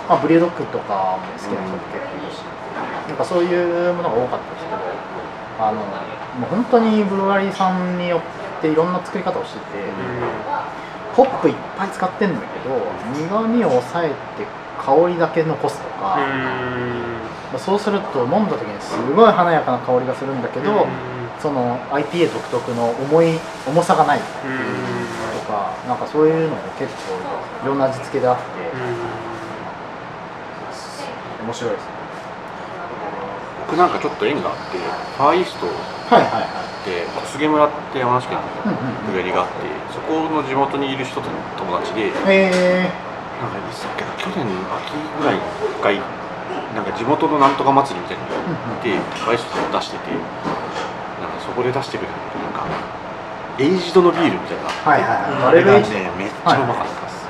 [0.08, 2.44] まあ、ブリュードッグとかも好きな人も結構いるし、
[3.08, 4.80] なんかそういうものが多かったですけど
[5.60, 5.84] あの
[6.40, 9.84] もう本当にブルワリーさんによっていろんな作り方をしてて、
[11.16, 12.76] ホップいっぱい使ってんだけど
[13.28, 14.14] 苦味を抑えて
[14.80, 16.18] 香りだけ残すとか、
[17.52, 20.88] まあそうすると飲んだ時にすごい華やかな香りがするんだけど、
[21.40, 24.26] その IPA 独特の重い重さがないと
[25.52, 27.14] かなんかそういうのも結構
[27.66, 28.42] いろんな味付けであって
[31.44, 31.90] 面白いですね。
[33.68, 35.72] 僕なんかちょっと縁があってファーイーストは
[36.20, 39.14] いはいはで小菅村って山梨県のい、うんうん。
[39.14, 39.54] ブルガリがあって
[39.94, 42.90] そこの地元にいる人との友達でえ
[43.42, 46.02] なんかいつだっけな去年の秋ぐらいに一回
[46.74, 52.66] なんか地元のなんとか祭りみたいなのに行ってファーイーストを出しててなんかそこで出してくれたなんか
[53.60, 55.52] エイジドのビールみたいなー、はいはい。
[55.52, 55.84] あれがね
[56.18, 57.30] めっちゃうまかったです、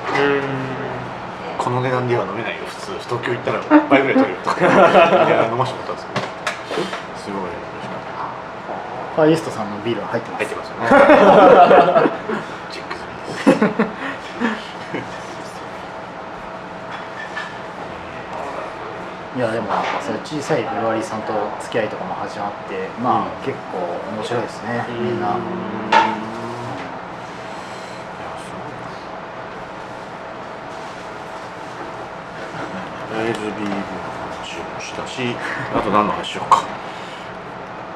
[1.58, 2.92] この値段では飲めないよ普通。
[3.04, 4.60] 東京行ったら倍ぐらい取れるとか。
[4.62, 6.26] いや飲ましてもらったんですけど
[7.18, 8.32] すごい美味しかった
[9.14, 10.44] ファーイーストさんのビールは入ってます。
[10.44, 10.88] 入ってますよね。
[19.34, 19.68] いやでも
[20.02, 23.78] そういう小さいブルワリーさんと付き合いとかも始まってまあ、結構
[24.14, 25.36] 面白いですねみんな、
[33.16, 33.76] ビールの
[34.28, 35.34] 話をしたし
[35.74, 36.62] あと何の話しようか。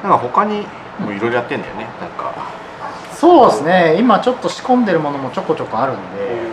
[0.03, 0.65] なんか他に
[0.99, 2.33] もいろいろやってんだよねなんか。
[3.13, 3.95] そうですね。
[3.99, 6.01] 今ちょっと仕込んでるものもちょこちょこあるんで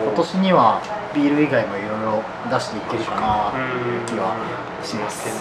[0.03, 0.81] 今年には
[1.15, 3.61] ビール以外もいろいろ出していけるかなってい
[3.99, 4.35] う気は
[4.83, 5.29] します。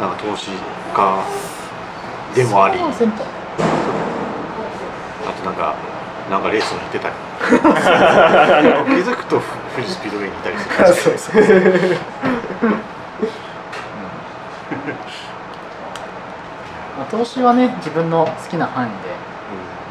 [0.00, 0.56] なんか投資家
[2.34, 2.78] でもあり。
[2.78, 3.24] あ100%と
[5.44, 5.74] なんか
[6.30, 7.14] なんかレースもやってたり。
[7.42, 7.46] 気
[9.10, 9.40] づくと
[9.74, 10.68] 富士スピードウェイにいたりす
[11.10, 11.18] る。
[11.18, 11.60] そうそうそう
[16.98, 19.12] まあ、投資はね自分の好きな範囲で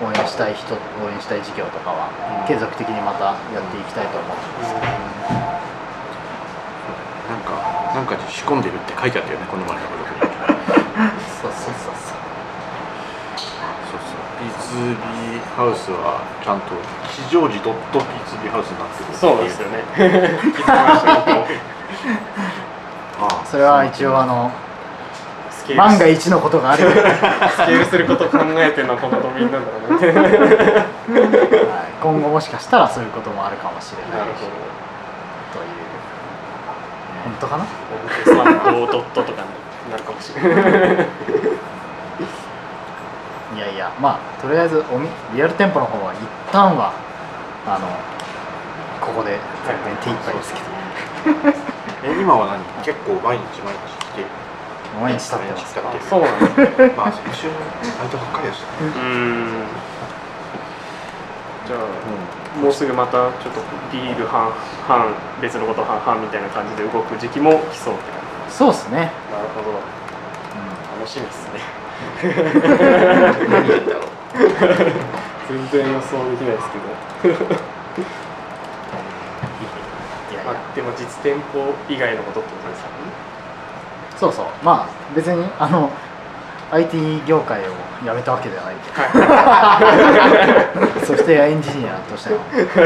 [0.02, 2.10] 応援したい人応援したい事業とかは
[2.42, 2.50] うん。
[2.50, 4.74] 継続的にまたやっていきたいと思ってます、
[7.30, 7.62] なんか
[7.94, 10.34] なんかに仕込んでるって書いてあったよねこの前のブログに
[11.38, 11.94] そうそうそう。
[11.94, 12.18] そう
[13.86, 16.74] そうそう、ピーツビーハウスはちゃんと
[17.06, 19.86] 吉祥寺ドットピーツビーハウスになってるっていそうですよね。
[20.58, 21.46] 気づきましたけど
[23.22, 24.50] ああそれは一応あの
[25.62, 26.96] スケール万が一のことがあれば、は
[27.46, 30.86] いスケールすることを考えてのこのドミンなんだろうね。
[32.02, 34.40] 今後もしかしたらそういうこともあるかもしれないなるほ
[35.54, 35.70] という。
[37.24, 37.66] 本当かな。
[38.72, 39.44] ドドットとか
[39.86, 40.48] になるかもしれな。
[40.50, 41.06] い
[43.56, 46.20] いやいやまあとりあえずおみリアル店舗の方は一
[46.52, 46.94] 旦は
[47.68, 47.88] あの
[49.00, 49.38] ここで
[49.68, 50.66] 全然手一杯ですけど。
[52.04, 52.60] え今は何？
[52.84, 54.01] 結構毎日毎日？
[55.00, 56.98] 毎日経ってます毎日経ってるそうなんです。
[56.98, 57.54] まあ先週バ
[58.06, 58.90] イトばっかりでしたね。
[58.90, 59.02] うー
[59.64, 59.68] ん。
[61.68, 61.80] じゃあ、
[62.60, 63.62] もうすぐまたちょっと
[63.94, 64.52] ビール半
[64.88, 68.20] 半別のこと半々みたいな感じで動く時期も来そうって感
[68.50, 69.36] そうですね、じ。
[69.36, 69.70] なるほど。
[69.72, 69.80] う
[71.00, 71.62] 楽しみですね。
[72.22, 74.04] 何やったろう
[75.48, 76.78] 全然予想できないですけ
[77.30, 77.34] ど。
[77.34, 77.38] ん、
[80.34, 80.52] いやいや。
[80.52, 82.90] あでも実店舗以外のことってことですか？
[82.90, 83.31] ね
[84.22, 84.46] そうそう。
[84.64, 85.90] まあ別にあの
[86.72, 87.64] IT 業界を
[88.04, 88.76] 辞めたわけではない
[91.06, 92.38] ソフトウェアエンジニアとしての。
[92.38, 92.84] そうですね。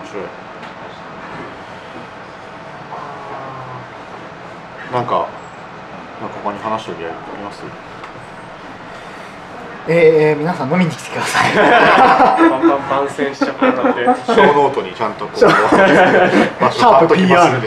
[0.00, 0.24] 面白い。
[4.92, 5.28] なんか
[6.20, 7.62] なんか他に話しておりあります？
[9.92, 11.56] えー、皆さん飲みに来てください。
[11.56, 15.64] バンバン番宣しちゃったんで show note にちゃんとこうショップ
[16.64, 17.66] 貼っときますんで。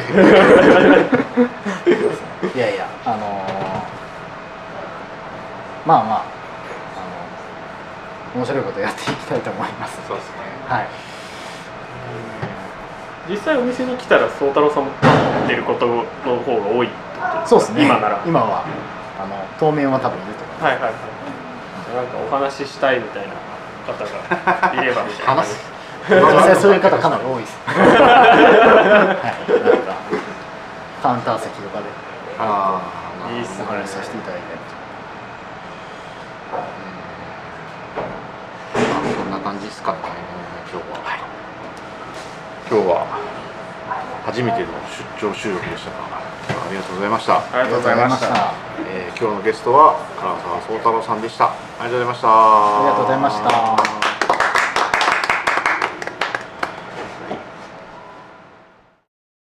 [2.55, 3.19] いやいやあのー
[5.85, 6.23] まあまああ
[8.37, 9.99] の面白いことやっていきたいと思います。
[10.07, 10.35] そうですね。
[10.69, 10.87] はい。
[13.29, 14.91] 実際お店に来たら宗太郎さんも
[15.45, 16.05] 出ることの
[16.39, 17.83] 方が多いってことそうですね。
[17.83, 18.23] 今なら。
[18.25, 18.63] 今は。
[19.21, 20.55] あの当面は多分いると思い。
[20.55, 20.93] ますはいはいはい
[21.93, 23.33] なんかお話ししたいみたいな
[23.85, 25.03] 方がいれば。
[25.03, 27.57] みたいな実際そういう方かなり多いです。
[27.65, 27.73] は
[29.47, 29.63] い。
[29.63, 29.93] なんか
[31.01, 31.85] カウンター席とかで。
[32.39, 32.81] あ
[33.29, 34.59] あいいっすねお話しさせていただいたり
[39.15, 39.99] そんな感じですかね
[40.71, 41.17] 今日は、
[42.69, 43.42] 今日は
[44.25, 44.67] 初めての
[45.19, 45.91] 出張収録でした。
[45.91, 45.97] が
[46.67, 48.53] ありがとうございました、ありがとうございました。
[48.89, 51.45] えー今日のゲストは唐沢宗太郎さんでした。
[51.45, 52.27] ありがとうございました。
[52.27, 54.12] ありがとうございました